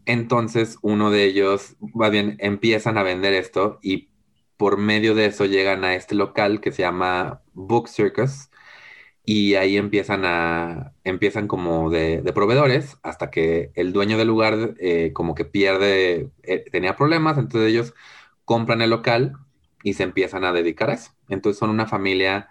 [0.07, 4.09] Entonces uno de ellos, va bien, empiezan a vender esto y
[4.57, 8.49] por medio de eso llegan a este local que se llama Book Circus
[9.25, 15.11] y ahí empiezan a, empiezan como de, proveedores hasta que el dueño del lugar eh,
[15.13, 17.93] como que pierde, eh, tenía problemas, entonces ellos
[18.45, 19.33] compran el local
[19.83, 21.11] y se empiezan a dedicar a eso.
[21.29, 22.49] Entonces son una familia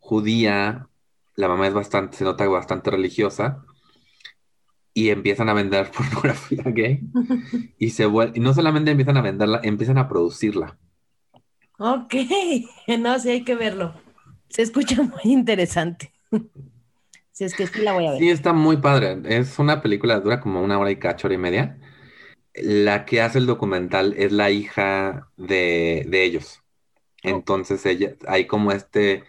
[0.00, 0.88] judía,
[1.36, 3.64] la mamá es bastante, se nota bastante religiosa,
[4.98, 7.00] y empiezan a vender pornografía gay,
[7.78, 10.76] y, se y no solamente empiezan a venderla, empiezan a producirla.
[11.78, 12.14] Ok,
[12.98, 13.94] no, sí hay que verlo.
[14.48, 16.12] Se escucha muy interesante.
[17.30, 18.18] Si es que sí la voy a ver.
[18.18, 19.20] Sí, está muy padre.
[19.24, 21.78] Es una película, dura como una hora y cacho, hora y media.
[22.54, 26.62] La que hace el documental es la hija de, de ellos.
[27.22, 29.22] Entonces ella, hay como este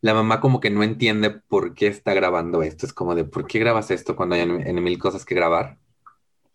[0.00, 2.86] la mamá como que no entiende por qué está grabando esto.
[2.86, 5.78] Es como de, ¿por qué grabas esto cuando hay en, mil cosas que grabar?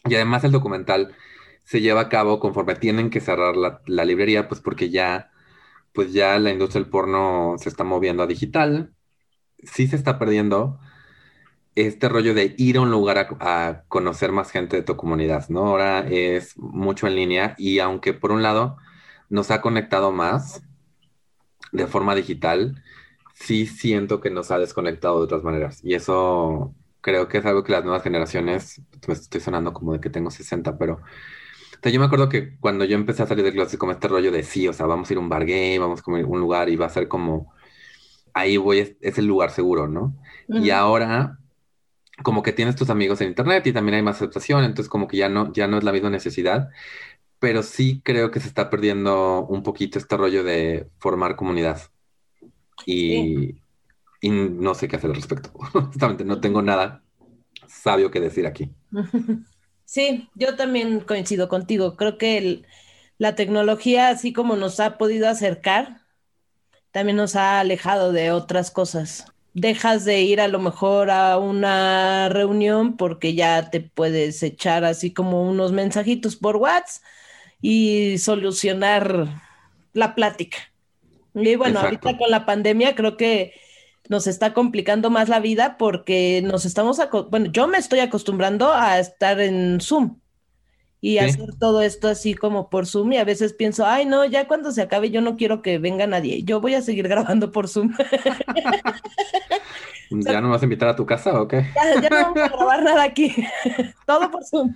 [0.06, 1.16] Y además el documental
[1.64, 5.32] se lleva a cabo conforme tienen que cerrar la, librería, pues porque ya,
[5.94, 8.94] pues ya la industria del porno se está moviendo a digital.
[9.64, 10.80] Sí se está perdiendo
[11.76, 15.68] este rollo de ir a un lugar a, conocer más gente de tu comunidad, ¿no?
[15.68, 18.78] Ahora es mucho en línea y aunque por un lado
[19.30, 20.62] nos ha conectado más
[21.72, 22.84] de forma digital,
[23.34, 25.80] sí siento que nos ha desconectado de otras maneras.
[25.84, 30.00] Y eso creo que es algo que las nuevas generaciones, me estoy sonando como de
[30.00, 31.02] que tengo 60, pero
[31.92, 34.44] yo me acuerdo que cuando yo empecé a salir de clase como este rollo de
[34.44, 36.76] sí, o sea, vamos a ir a un bar gay, vamos a un lugar y
[36.78, 37.54] va a ser como,
[38.34, 40.16] ahí voy, es, el lugar seguro, ¿no?
[40.48, 41.40] Y ahora
[42.24, 45.18] como que tienes tus amigos en internet y también hay más aceptación, entonces como que
[45.18, 46.70] ya no, ya no es la misma necesidad,
[47.40, 51.82] pero sí creo que se está perdiendo un poquito este rollo de formar comunidad
[52.86, 53.56] y,
[54.22, 55.52] no sé qué hacer al respecto.
[55.74, 57.04] Honestamente, no tengo nada
[57.68, 58.72] sabio que decir aquí.
[59.86, 61.98] Sí, yo también coincido contigo.
[61.98, 62.64] Creo que
[63.20, 66.02] la tecnología, así como nos ha podido acercar,
[66.92, 69.26] también nos ha alejado de otras cosas.
[69.54, 75.14] Dejas de ir a lo mejor a una reunión porque ya te puedes echar así
[75.14, 77.04] como unos mensajitos por WhatsApp
[77.62, 79.28] y solucionar
[79.94, 80.73] la plática.
[81.36, 83.54] Y bueno, ahorita con la pandemia creo que
[84.10, 89.00] nos está complicando más la vida porque nos estamos, bueno, yo me estoy acostumbrando a
[89.00, 90.18] estar en Zoom
[91.00, 94.48] y hacer todo esto así como por Zoom y a veces pienso, ay no, ya
[94.48, 97.68] cuando se acabe yo no quiero que venga nadie, yo voy a seguir grabando por
[97.68, 97.94] Zoom.
[100.10, 101.66] ¿Ya no vas a invitar a tu casa o qué?
[102.02, 103.36] Ya, no vamos a grabar nada aquí,
[104.06, 104.74] todo por Zoom.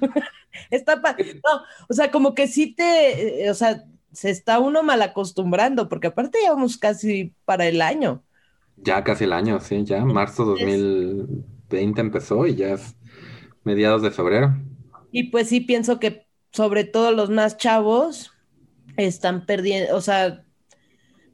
[0.72, 3.84] Está no, o sea, como que sí te, eh, o sea,
[4.18, 8.24] se está uno mal acostumbrando, porque aparte ya vamos casi para el año.
[8.78, 12.96] Ya casi el año, sí, ya marzo 2020 empezó y ya es
[13.64, 14.58] mediados de febrero.
[15.12, 18.32] Y pues sí pienso que sobre todo los más chavos
[18.98, 20.44] están perdiendo, o sea,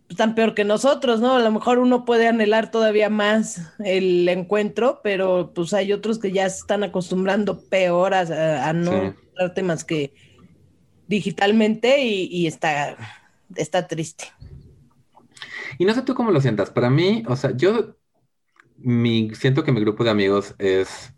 [0.09, 1.36] están peor que nosotros, ¿no?
[1.36, 6.34] A lo mejor uno puede anhelar todavía más el encuentro, pero pues hay otros que
[6.34, 9.15] ya se están acostumbrando peor a, no
[9.55, 9.61] sí.
[9.61, 10.13] más que
[11.07, 12.97] digitalmente y, está,
[13.55, 14.25] está triste.
[15.77, 16.69] Y no sé tú cómo lo sientas.
[16.69, 17.95] Para mí, o sea, yo
[18.77, 21.13] mi, siento que mi grupo de amigos es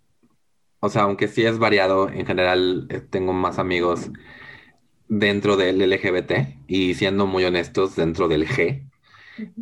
[0.85, 4.11] o sea, aunque sí es variado, en general eh, tengo más amigos
[5.07, 8.87] dentro del LGBT y siendo muy honestos, dentro del G.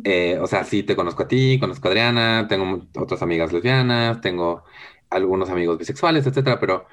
[0.04, 4.20] Eh, o sea, sí te conozco a ti, conozco a Adriana, tengo otras amigas lesbianas,
[4.20, 4.64] tengo
[5.08, 6.86] algunos amigos bisexuales, etcétera, pero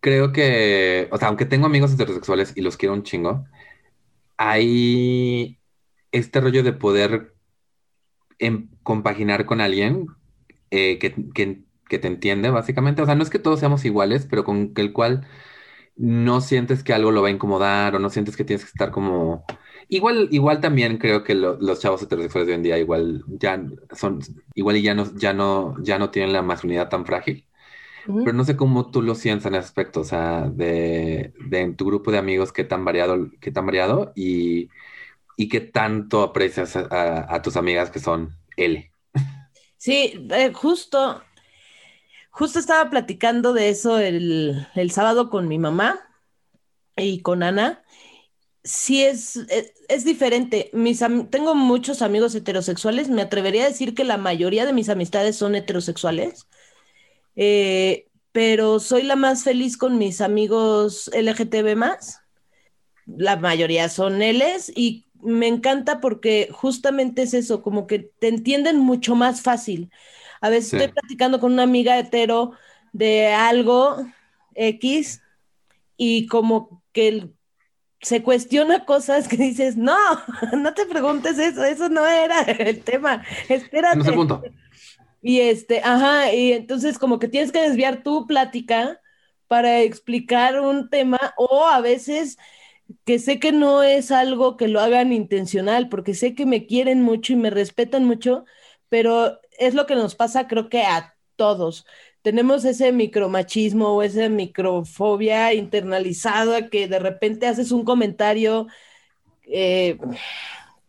[0.00, 3.46] creo que, o sea, aunque tengo amigos heterosexuales y los quiero un chingo,
[4.36, 5.58] hay
[6.12, 7.34] este rollo de poder
[8.38, 10.06] em, compaginar con alguien
[10.70, 13.02] eh, que, que que te entiende, básicamente.
[13.02, 15.26] O sea, no es que todos seamos iguales, pero con el cual
[15.96, 18.90] no sientes que algo lo va a incomodar o no sientes que tienes que estar
[18.90, 19.44] como...
[19.88, 24.20] Igual, igual también creo que los chavos heterosexuales de hoy en día igual ya son,
[24.54, 27.46] igual y ya no, ya no, ya no tienen la masculinidad tan frágil.
[28.06, 31.76] Pero no sé cómo tú lo sientes en ese aspecto, o sea, de, de en
[31.76, 34.70] tu grupo de amigos, qué tan variado, qué tan variado y,
[35.36, 38.90] y qué tanto aprecias a, tus amigas que son L.
[39.78, 41.22] Sí, eh, justo
[42.38, 45.98] Justo estaba platicando de eso el, sábado con mi mamá
[46.94, 47.82] y con Ana.
[48.62, 50.68] Sí, es, e, es, diferente.
[50.74, 53.08] Mis, tengo muchos amigos heterosexuales.
[53.08, 56.46] Me atrevería a decir que la mayoría de mis amistades son heterosexuales.
[57.36, 62.20] Eh, pero soy la más feliz con mis amigos LGTB más.
[63.06, 68.78] La mayoría son Ls y me encanta porque justamente es eso, como que te entienden
[68.78, 69.90] mucho más fácil.
[70.40, 72.52] A veces estoy platicando con una amiga hetero
[72.92, 73.96] de algo
[74.54, 75.22] X
[75.96, 77.30] y como que
[78.00, 79.96] se cuestiona cosas que dices, no,
[80.56, 83.98] no te preguntes eso, eso no era el tema, espérate.
[83.98, 84.42] No punto.
[85.26, 89.00] Y este, ajá, y entonces como que tienes que desviar tu plática
[89.48, 92.38] para explicar un tema o a veces
[93.04, 97.02] que sé que no es algo que lo hagan intencional, porque sé que me quieren
[97.02, 98.44] mucho y me respetan mucho,
[98.88, 101.86] pero es lo que nos pasa creo que a todos.
[102.22, 108.68] Tenemos ese micromachismo o esa microfobia internalizada que de repente haces un comentario
[109.42, 109.98] eh,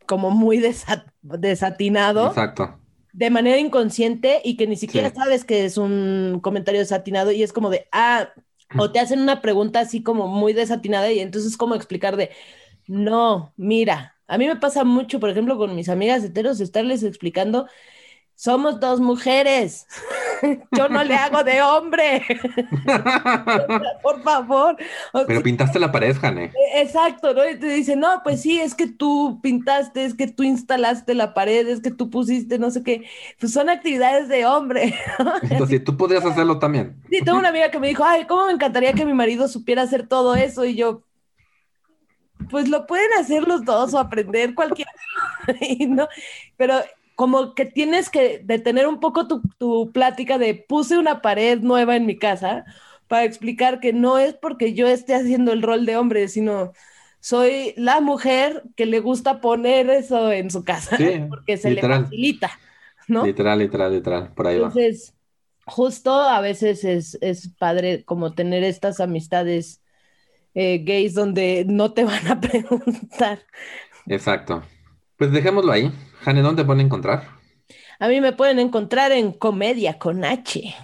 [0.05, 2.27] como muy desatinado.
[2.27, 2.77] Exacto.
[3.17, 7.51] De manera inconsciente y que ni siquiera sabes que es un comentario desatinado y es
[7.51, 8.29] como de, ah,
[8.75, 12.29] o te hacen una pregunta así como muy desatinada y entonces como explicar de,
[12.87, 17.67] no, mira, a mí me pasa mucho, por ejemplo, con mis amigas heteros, estarles explicando
[18.37, 19.87] somos dos mujeres.
[20.71, 22.23] Yo no le hago de hombre.
[24.03, 24.77] Por favor.
[25.25, 26.51] Pero pintaste la pared, Jane.
[26.75, 27.49] E, exacto, ¿no?
[27.49, 31.33] Y te dicen, no, pues sí, es que tú pintaste, es que tú instalaste la
[31.33, 33.05] pared, es que tú pusiste no sé qué.
[33.39, 34.93] Pues son actividades de hombre.
[35.41, 37.01] Entonces, tú podrías hacerlo también.
[37.09, 39.81] Sí, tengo una amiga que me dijo, ay, ¿cómo me encantaría que mi marido supiera
[39.81, 40.63] hacer todo eso?
[40.63, 41.01] Y yo,
[42.51, 44.91] pues lo pueden hacer los dos o aprender cualquiera.
[45.87, 46.07] ¿no?
[46.55, 46.75] Pero
[47.17, 52.05] como que tienes que detener un poco tu, plática de puse una pared nueva en
[52.05, 52.63] mi casa
[53.07, 56.73] para explicar que no es porque yo esté haciendo el rol de hombre, sino
[57.19, 60.95] soy la mujer que le gusta poner eso en su casa
[61.29, 62.51] porque se le facilita,
[63.07, 63.25] ¿no?
[63.25, 65.15] Literal, literal, literal, por ahí Entonces,
[65.65, 69.81] justo a veces es, padre como tener estas amistades
[70.53, 73.39] eh, gays donde no te van a preguntar.
[74.05, 74.61] Exacto.
[75.17, 75.91] Pues dejémoslo ahí.
[76.27, 77.23] Jane, ¿dónde pueden encontrar?
[77.99, 80.75] A mí me pueden encontrar en Comedia con H.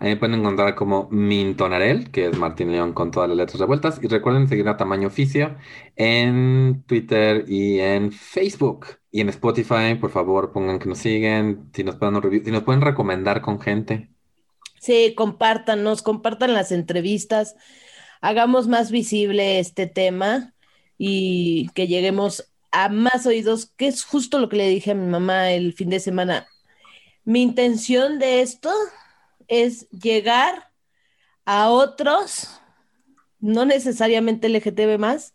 [0.00, 4.00] Ahí me pueden encontrar como Mintonarel, que es Martín León con todas las letras revueltas.
[4.02, 5.58] Y recuerden seguir a Tamaño Oficio
[5.94, 8.86] en Twitter y en Facebook.
[9.10, 11.68] Y en Spotify, por favor, pongan que nos siguen.
[11.74, 14.08] Si nos pueden, si nos pueden recomendar con gente.
[14.80, 17.56] Sí, compártanos, compartan las entrevistas.
[18.22, 20.54] hagamos más visible este tema
[20.96, 25.06] y que lleguemos a más oídos, que es justo lo que le dije a mi
[25.06, 26.46] mamá el fin de semana.
[27.24, 28.72] Mi intención de esto
[29.48, 30.70] es llegar
[31.44, 32.60] a otros,
[33.40, 35.34] no necesariamente LGTB más,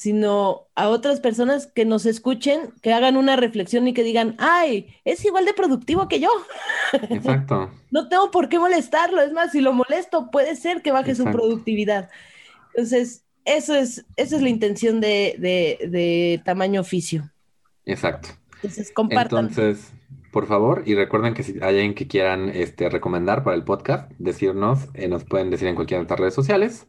[0.00, 4.94] sino a otras personas que nos escuchen, que hagan una reflexión y que digan, ay,
[5.04, 6.30] es igual de productivo que yo.
[7.10, 7.70] Exacto.
[7.90, 11.24] no tengo por qué molestarlo, es más, si lo molesto, puede ser que baje su
[11.24, 12.08] productividad.
[12.68, 17.30] Entonces, eso es, esa es la intención de, de, tamaño oficio.
[17.84, 18.28] Exacto.
[18.56, 19.48] Entonces, compartan.
[19.48, 19.92] Entonces,
[20.32, 24.10] por favor, y recuerden que si hay alguien que quieran este, recomendar para el podcast,
[24.18, 26.86] decirnos, eh, nos pueden decir en cualquiera de nuestras redes sociales.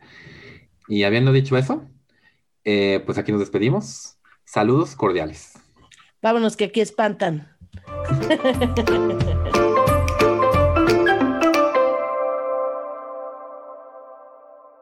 [0.88, 1.90] Y habiendo dicho eso,
[2.64, 4.18] eh, pues aquí nos despedimos.
[4.46, 5.54] Saludos cordiales.
[6.22, 7.48] Vámonos, que aquí espantan.